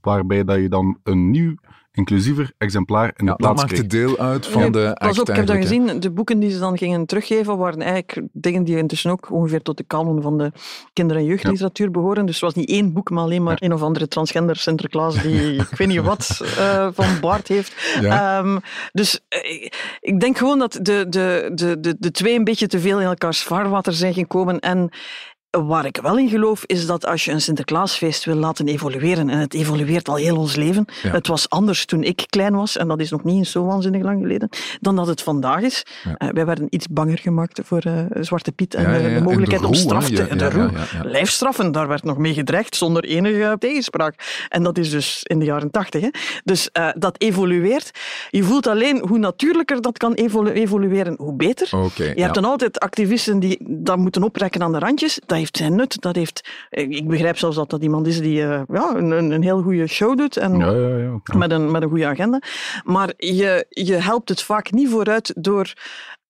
waarbij 0.00 0.44
dat 0.44 0.60
je 0.60 0.68
dan 0.68 0.98
een 1.02 1.30
nieuw 1.30 1.54
inclusiever 1.92 2.52
exemplaar 2.58 3.12
in 3.16 3.24
de 3.24 3.30
ja, 3.30 3.34
plaats 3.34 3.60
Dat 3.60 3.70
maakte 3.70 3.86
deel 3.86 4.18
uit 4.18 4.46
van 4.46 4.62
ja, 4.62 4.70
de 4.70 4.94
act. 4.94 5.20
Op, 5.20 5.28
ik 5.28 5.36
heb 5.36 5.46
dat 5.46 5.56
gezien, 5.56 6.00
de 6.00 6.10
boeken 6.10 6.38
die 6.38 6.50
ze 6.50 6.58
dan 6.58 6.78
gingen 6.78 7.06
teruggeven 7.06 7.56
waren 7.56 7.80
eigenlijk 7.80 8.28
dingen 8.32 8.64
die 8.64 8.76
intussen 8.76 9.10
ook 9.10 9.30
ongeveer 9.30 9.62
tot 9.62 9.76
de 9.76 9.84
kanon 9.84 10.22
van 10.22 10.38
de 10.38 10.52
kinder- 10.92 11.16
en 11.16 11.24
jeugdliteratuur 11.24 11.86
ja. 11.86 11.92
behoren. 11.92 12.26
Dus 12.26 12.34
het 12.34 12.44
was 12.44 12.54
niet 12.54 12.68
één 12.68 12.92
boek, 12.92 13.10
maar 13.10 13.22
alleen 13.22 13.42
maar 13.42 13.56
een 13.60 13.72
of 13.72 13.82
andere 13.82 14.08
transgender 14.08 14.56
Sinterklaas 14.56 15.22
die 15.22 15.54
ik 15.70 15.76
weet 15.76 15.88
niet 15.88 16.00
wat 16.00 16.40
uh, 16.58 16.88
van 16.92 17.20
baard 17.20 17.48
heeft. 17.48 17.74
Um, 18.02 18.60
dus 18.92 19.20
uh, 19.28 19.68
ik 20.00 20.20
denk 20.20 20.38
gewoon 20.38 20.58
dat 20.58 20.72
de, 20.72 21.06
de, 21.08 21.50
de, 21.54 21.80
de, 21.80 21.96
de 21.98 22.10
twee 22.10 22.36
een 22.36 22.44
beetje 22.44 22.66
te 22.66 22.80
veel 22.80 23.00
in 23.00 23.06
elkaars 23.06 23.42
vaarwater 23.42 23.92
zijn 23.92 24.14
gekomen 24.14 24.60
en 24.60 24.90
Waar 25.50 25.84
ik 25.84 25.98
wel 26.02 26.18
in 26.18 26.28
geloof, 26.28 26.64
is 26.66 26.86
dat 26.86 27.06
als 27.06 27.24
je 27.24 27.32
een 27.32 27.40
Sinterklaasfeest 27.40 28.24
wil 28.24 28.34
laten 28.34 28.66
evolueren, 28.66 29.28
en 29.30 29.38
het 29.38 29.54
evolueert 29.54 30.08
al 30.08 30.14
heel 30.14 30.36
ons 30.36 30.56
leven, 30.56 30.84
het 31.02 31.26
was 31.26 31.48
anders 31.48 31.84
toen 31.84 32.02
ik 32.02 32.24
klein 32.28 32.54
was, 32.54 32.76
en 32.76 32.88
dat 32.88 33.00
is 33.00 33.10
nog 33.10 33.24
niet 33.24 33.36
eens 33.36 33.50
zo 33.50 33.64
waanzinnig 33.64 34.02
lang 34.02 34.20
geleden, 34.20 34.48
dan 34.80 34.96
dat 34.96 35.06
het 35.06 35.22
vandaag 35.22 35.60
is. 35.60 35.82
Uh, 36.04 36.28
wij 36.28 36.46
werden 36.46 36.66
iets 36.68 36.86
banger 36.90 37.18
gemaakt 37.18 37.60
voor 37.64 37.86
uh, 37.86 38.00
Zwarte 38.20 38.52
Piet 38.52 38.74
en 38.74 39.04
uh, 39.04 39.14
de 39.14 39.20
mogelijkheid 39.22 39.64
om 39.64 39.74
straf 39.74 40.08
te... 40.10 40.36
de 40.36 40.50
roe, 40.50 40.70
lijfstraffen, 41.02 41.72
daar 41.72 41.88
werd 41.88 42.04
nog 42.04 42.18
mee 42.18 42.34
gedreigd, 42.34 42.76
zonder 42.76 43.04
enige 43.04 43.56
tegenspraak. 43.58 44.46
En 44.48 44.62
dat 44.62 44.78
is 44.78 44.90
dus 44.90 45.20
in 45.22 45.38
de 45.38 45.44
jaren 45.44 45.70
tachtig. 45.70 46.10
Dus 46.44 46.70
dat 46.94 47.14
evolueert. 47.18 47.90
Je 48.30 48.42
voelt 48.42 48.66
alleen 48.66 49.06
hoe 49.08 49.18
natuurlijker 49.18 49.80
dat 49.80 49.98
kan 49.98 50.12
evolu 50.12 50.50
evolueren, 50.50 51.14
hoe 51.18 51.34
beter. 51.34 51.68
Okay, 51.72 52.12
je 52.14 52.22
hebt 52.22 52.34
dan 52.34 52.44
altijd 52.44 52.78
activisten 52.80 53.38
die 53.38 53.58
dat 53.68 53.96
moeten 53.96 54.22
oprekken 54.22 54.62
aan 54.62 54.72
de 54.72 54.78
randjes. 54.78 55.20
Dat 55.26 55.38
heeft 55.40 55.56
zijn 55.56 55.74
nut. 55.74 56.00
Dat 56.00 56.16
heeft, 56.16 56.48
ik 56.70 57.08
begrijp 57.08 57.38
zelfs 57.38 57.56
dat 57.56 57.70
dat 57.70 57.82
iemand 57.82 58.06
is 58.06 58.20
die 58.20 58.34
ja, 58.34 58.64
een, 58.68 59.10
een 59.10 59.42
heel 59.42 59.62
goede 59.62 59.86
show 59.86 60.16
doet 60.16 60.36
en 60.36 60.58
ja, 60.58 60.70
ja, 60.70 60.96
ja, 60.96 61.20
met, 61.36 61.50
een, 61.50 61.70
met 61.70 61.82
een 61.82 61.88
goede 61.88 62.06
agenda. 62.06 62.42
Maar 62.84 63.12
je, 63.16 63.66
je 63.68 63.94
helpt 63.94 64.28
het 64.28 64.42
vaak 64.42 64.70
niet 64.70 64.88
vooruit 64.88 65.32
door 65.36 65.72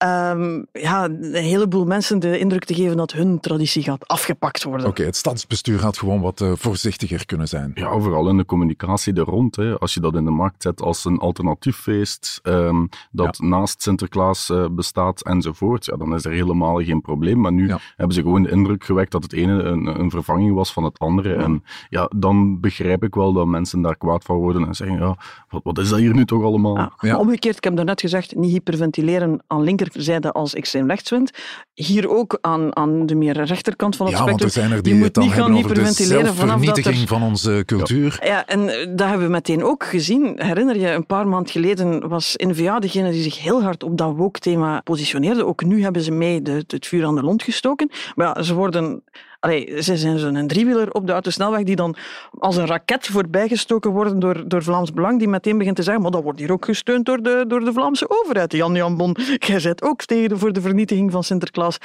um, 0.05 0.67
ja, 0.73 1.05
een 1.05 1.35
heleboel 1.35 1.85
mensen 1.85 2.19
de 2.19 2.39
indruk 2.39 2.65
te 2.65 2.75
geven 2.75 2.97
dat 2.97 3.13
hun 3.13 3.41
traditie 3.41 3.83
gaat 3.83 4.09
afgepakt 4.09 4.65
worden. 4.65 4.81
Oké, 4.81 4.91
okay, 4.91 5.07
het 5.07 5.17
stadsbestuur 5.17 5.83
had 5.83 5.99
gewoon 5.99 6.21
wat 6.21 6.41
uh, 6.41 6.53
voorzichtiger 6.55 7.27
kunnen 7.27 7.49
zijn. 7.49 7.71
Ja, 7.75 7.99
vooral 7.99 8.29
in 8.29 8.37
de 8.37 8.45
communicatie 8.45 9.15
er 9.15 9.25
rond. 9.25 9.57
Hè. 9.57 9.79
Als 9.79 9.95
je 9.95 10.01
dat 10.01 10.15
in 10.15 10.25
de 10.25 10.31
markt 10.31 10.63
zet 10.63 10.83
als 10.83 11.05
een 11.05 11.19
alternatief 11.19 11.77
feest 11.77 12.41
um, 12.43 12.89
dat 13.11 13.39
ja. 13.41 13.47
naast 13.47 13.83
Sinterklaas 13.83 14.49
uh, 14.49 14.67
bestaat 14.71 15.25
enzovoort, 15.25 15.85
ja, 15.85 15.97
dan 15.97 16.15
is 16.15 16.25
er 16.25 16.33
helemaal 16.33 16.83
geen 16.83 17.01
probleem. 17.01 17.41
Maar 17.41 17.53
nu 17.53 17.69
ja. 17.69 17.79
hebben 17.97 18.15
ze 18.15 18.23
gewoon 18.23 18.43
de 18.43 18.51
indruk 18.51 18.85
gewekt 18.85 19.13
dat 19.13 19.23
het 19.23 19.33
ene 19.33 19.63
een, 19.63 20.01
een 20.01 20.11
vervanging 20.11 20.55
was 20.55 20.73
van 20.73 20.85
het 20.85 20.99
andere. 20.99 21.35
En 21.35 21.65
ja, 21.89 22.11
dan 22.17 22.61
begrijp 22.61 23.05
ik 23.05 23.15
wel 23.15 23.33
dat 23.33 23.47
mensen 23.47 23.83
daar 23.83 23.97
kwaad 23.97 24.25
van 24.25 24.37
worden 24.37 24.67
en 24.67 24.75
zeggen, 24.75 24.99
ja, 24.99 25.17
wat, 25.49 25.61
wat 25.65 25.79
is 25.79 25.89
dat 25.89 25.99
hier 25.99 26.15
nu 26.15 26.25
toch 26.25 26.43
allemaal? 26.43 26.93
Omgekeerd, 27.01 27.57
ik 27.57 27.65
heb 27.65 27.77
daarnet 27.77 28.01
gezegd, 28.01 28.37
niet 28.37 28.51
hyperventileren 28.51 29.43
aan 29.47 29.63
linker 29.63 29.90
zijde 29.93 30.33
als 30.33 30.55
extreem 30.55 30.89
rechtswind. 30.89 31.31
Hier 31.75 32.09
ook 32.09 32.39
aan, 32.41 32.77
aan 32.77 33.07
de 33.07 33.15
meer 33.15 33.45
rechterkant 33.45 33.97
van 33.97 34.07
het 34.07 34.17
ja, 34.17 34.23
spectrum. 34.23 34.49
Want 34.49 34.57
er 34.57 34.63
zijn 34.63 34.77
er 34.77 34.83
die 34.83 34.95
je 34.95 35.01
moet 35.01 35.17
niet 35.17 35.33
gaan 35.33 35.55
hyperventileren 35.55 36.35
vanaf 36.35 36.65
dat 36.65 36.79
er... 36.79 37.07
van 37.07 37.23
onze 37.23 37.63
cultuur. 37.67 38.19
Ja. 38.23 38.27
ja, 38.27 38.47
en 38.47 38.67
dat 38.97 39.09
hebben 39.09 39.27
we 39.27 39.33
meteen 39.33 39.65
ook 39.65 39.85
gezien. 39.85 40.33
Herinner 40.37 40.79
je, 40.79 40.91
een 40.91 41.07
paar 41.07 41.29
maanden 41.29 41.53
geleden 41.53 42.09
was 42.09 42.35
N-VA 42.37 42.79
degene 42.79 43.11
die 43.11 43.23
zich 43.23 43.43
heel 43.43 43.63
hard 43.63 43.83
op 43.83 43.99
dat 43.99 44.17
woke-thema 44.17 44.81
positioneerde. 44.81 45.47
Ook 45.47 45.65
nu 45.65 45.83
hebben 45.83 46.03
ze 46.03 46.11
mee 46.11 46.43
de, 46.43 46.65
het 46.67 46.87
vuur 46.87 47.05
aan 47.05 47.15
de 47.15 47.23
lont 47.23 47.43
gestoken. 47.43 47.91
Maar 48.15 48.27
ja, 48.27 48.43
ze 48.43 48.55
worden 48.55 49.03
Allee, 49.41 49.83
ze 49.83 49.97
zijn 49.97 50.19
zo'n 50.19 50.47
driewieler 50.47 50.93
op 50.93 51.07
de 51.07 51.13
autosnelweg 51.13 51.63
die 51.63 51.77
dan 51.77 51.97
als 52.39 52.57
een 52.57 52.67
raket 52.67 53.07
voorbijgestoken 53.07 53.91
worden 53.91 54.19
door, 54.19 54.49
door 54.49 54.63
Vlaams 54.63 54.93
Belang, 54.93 55.19
die 55.19 55.29
meteen 55.29 55.59
begint 55.59 55.77
te 55.77 55.83
zeggen, 55.83 56.03
maar 56.03 56.11
dat 56.11 56.23
wordt 56.23 56.39
hier 56.39 56.53
ook 56.53 56.65
gesteund 56.65 57.07
door 57.07 57.23
de, 57.23 57.45
door 57.49 57.61
de 57.61 57.73
Vlaamse 57.73 58.11
overheid. 58.11 58.53
Jan 58.53 58.75
Jan 58.75 58.97
Bon, 58.97 59.17
jij 59.39 59.61
zit 59.61 59.83
ook 59.83 60.05
tegen 60.05 60.39
voor 60.39 60.53
de 60.53 60.61
vernietiging 60.61 61.13
van 61.13 61.25
Sinterklaas. 61.25 61.79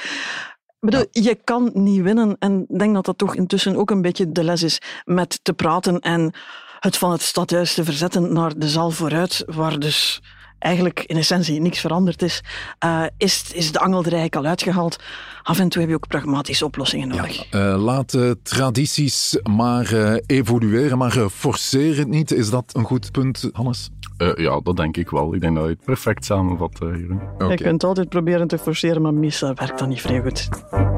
Bedoel, 0.80 1.04
ja. 1.10 1.22
Je 1.22 1.38
kan 1.44 1.70
niet 1.74 2.02
winnen 2.02 2.36
en 2.38 2.64
ik 2.68 2.78
denk 2.78 2.94
dat 2.94 3.04
dat 3.04 3.18
toch 3.18 3.34
intussen 3.34 3.76
ook 3.76 3.90
een 3.90 4.02
beetje 4.02 4.32
de 4.32 4.44
les 4.44 4.62
is 4.62 4.80
met 5.04 5.38
te 5.42 5.52
praten 5.52 6.00
en 6.00 6.34
het 6.80 6.96
van 6.96 7.10
het 7.10 7.22
stadhuis 7.22 7.74
te 7.74 7.84
verzetten 7.84 8.32
naar 8.32 8.58
de 8.58 8.68
zaal 8.68 8.90
vooruit, 8.90 9.42
waar 9.46 9.78
dus 9.78 10.22
eigenlijk 10.58 11.04
in 11.06 11.16
essentie 11.16 11.60
niks 11.60 11.80
veranderd 11.80 12.22
is, 12.22 12.42
uh, 12.84 13.04
is, 13.16 13.52
is 13.52 13.72
de 13.72 13.78
angel 13.78 13.98
er 13.98 14.04
eigenlijk 14.04 14.36
al 14.36 14.44
uitgehaald. 14.44 14.96
Af 15.42 15.58
en 15.58 15.68
toe 15.68 15.80
heb 15.80 15.90
je 15.90 15.96
ook 15.96 16.08
pragmatische 16.08 16.64
oplossingen 16.64 17.08
nodig. 17.08 17.50
Ja, 17.50 17.72
uh, 17.72 17.82
laat 17.82 18.18
tradities 18.42 19.38
maar 19.42 19.92
uh, 19.92 20.16
evolueren, 20.26 20.98
maar 20.98 21.28
forceer 21.28 21.96
het 21.96 22.08
niet. 22.08 22.32
Is 22.32 22.50
dat 22.50 22.72
een 22.72 22.84
goed 22.84 23.12
punt, 23.12 23.50
Hannes? 23.52 23.90
ja, 24.36 24.60
dat 24.60 24.76
denk 24.76 24.96
ik 24.96 25.10
wel. 25.10 25.34
Ik 25.34 25.40
denk 25.40 25.56
dat 25.56 25.64
je 25.64 25.70
het 25.70 25.84
perfect 25.84 26.24
samenvat, 26.24 26.78
Jeroen. 26.78 27.20
Okay. 27.34 27.50
Je 27.50 27.56
kunt 27.56 27.84
altijd 27.84 28.08
proberen 28.08 28.48
te 28.48 28.58
forceren, 28.58 29.02
maar 29.02 29.14
meestal 29.14 29.54
werkt 29.54 29.78
dat 29.78 29.88
niet 29.88 30.00
vrij 30.00 30.22
goed. 30.22 30.48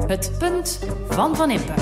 Het 0.07 0.31
punt 0.39 0.79
van 1.09 1.35
Van 1.35 1.51
Impe. 1.51 1.73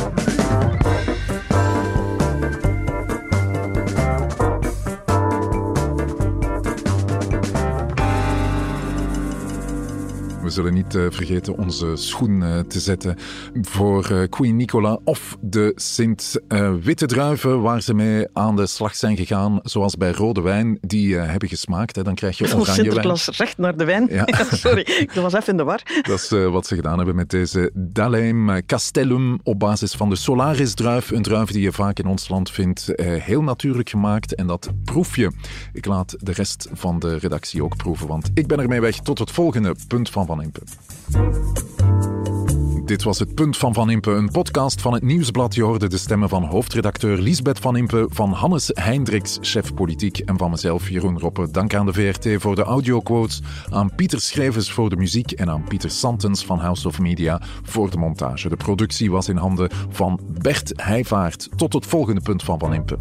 Zullen 10.58 10.74
niet 10.74 10.96
uh, 10.96 11.06
vergeten 11.10 11.58
onze 11.58 11.96
schoen 11.96 12.41
uh, 12.41 12.60
te 12.60 12.80
zetten 12.80 13.15
voor 13.62 14.12
uh, 14.12 14.24
Queen 14.30 14.56
Nicola 14.56 15.00
of 15.04 15.38
de 15.41 15.72
Sint. 15.76 16.39
witte 16.82 17.06
druiven 17.06 17.62
waar 17.62 17.82
ze 17.82 17.93
mee 17.93 18.28
aan 18.34 18.56
de 18.56 18.67
slag 18.67 18.96
zijn 18.96 19.17
gegaan, 19.17 19.60
zoals 19.63 19.98
bij 19.98 20.12
rode 20.12 20.41
wijn, 20.41 20.78
die 20.82 21.15
hebben 21.15 21.50
gesmaakt. 21.50 21.96
Hè. 21.96 22.04
Dan 22.04 22.15
krijg 22.15 22.38
je 22.38 22.43
oranje 22.48 22.65
wijn. 22.65 22.76
Sinterklaas 22.76 23.28
recht 23.28 23.58
naar 23.58 23.78
de 23.78 23.86
wijn. 23.86 24.08
Ja. 24.10 24.28
Sorry, 24.52 24.82
ik 24.82 25.12
was 25.12 25.34
even 25.34 25.48
in 25.48 25.58
de 25.58 25.63
war. 25.63 25.82
Dat 26.02 26.20
is 26.20 26.30
wat 26.30 26.67
ze 26.67 26.76
gedaan 26.76 26.98
hebben 26.98 27.15
met 27.15 27.30
deze 27.30 27.72
Daleim 27.74 28.65
Castellum 28.65 29.39
op 29.43 29.60
basis 29.60 29.93
van 29.93 30.10
de 30.10 30.15
Solaris-druif. 30.15 31.12
Een 31.12 31.22
druif 31.22 31.52
die 31.52 31.62
je 31.62 31.72
vaak 31.72 32.00
in 32.00 32.06
ons 32.06 32.30
land 32.30 32.52
vindt. 32.52 32.93
heel 33.02 33.43
natuurlijk 33.43 33.89
gemaakt 33.89 34.36
en 34.36 34.48
dat 34.48 34.70
proef 34.84 35.15
je. 35.15 35.32
Ik 35.74 35.86
laat 35.86 36.15
de 36.20 36.32
rest 36.32 36.67
van 36.74 37.00
de 37.00 37.17
redactie 37.17 37.63
ook 37.63 37.76
proeven, 37.76 38.08
want 38.08 38.30
ik 38.34 38.48
ben 38.48 38.60
ermee 38.60 38.82
weg 38.82 39.00
tot 39.00 39.20
het 39.20 39.32
volgende 39.32 39.76
punt 39.88 40.10
van 40.10 40.17
Van 40.26 40.36
Van 40.36 40.46
Dit 42.88 43.03
was 43.03 43.19
het 43.19 43.36
Punt 43.36 43.57
van 43.57 43.73
Van 43.73 43.89
Impe, 43.89 44.12
een 44.12 44.31
podcast 44.31 44.81
van 44.81 44.93
het 44.93 45.03
Nieuwsblad. 45.03 45.55
Je 45.55 45.63
hoorde 45.63 45.88
de 45.88 45.97
stemmen 45.97 46.29
van 46.29 46.43
hoofdredacteur 46.43 47.17
Lisbeth 47.17 47.60
Van 47.60 47.77
Impe, 47.77 48.07
van 48.10 48.31
Hannes 48.31 48.71
Heindriks, 48.73 49.38
chef 49.41 49.73
politiek, 49.73 50.17
en 50.17 50.38
van 50.38 50.49
mezelf, 50.49 50.89
Jeroen 50.89 51.19
Roppe. 51.19 51.51
Dank 51.51 51.75
aan 51.75 51.86
de 51.86 51.93
VRT 51.93 52.41
voor 52.41 52.55
de 52.55 52.63
audioquotes, 52.63 53.41
aan 53.69 53.95
Pieter 53.95 54.21
Schrijvers 54.21 54.71
voor 54.71 54.89
de 54.89 54.95
muziek 54.95 55.31
en 55.31 55.49
aan 55.49 55.63
Pieter 55.63 55.91
Santens 55.91 56.45
van 56.45 56.60
House 56.60 56.88
of 56.88 56.99
Media 56.99 57.41
voor 57.63 57.89
de 57.89 57.97
montage. 57.97 58.49
De 58.49 58.57
productie 58.57 59.12
was 59.12 59.29
in 59.29 59.38
handen 59.38 59.69
van 59.89 60.19
Bert 60.41 60.73
Heijvaart. 60.75 61.49
Tot 61.55 61.73
het 61.73 61.86
volgende 61.86 62.21
Punt 62.21 62.43
van 62.43 62.60
Van 62.60 62.73
Impe. 62.73 62.97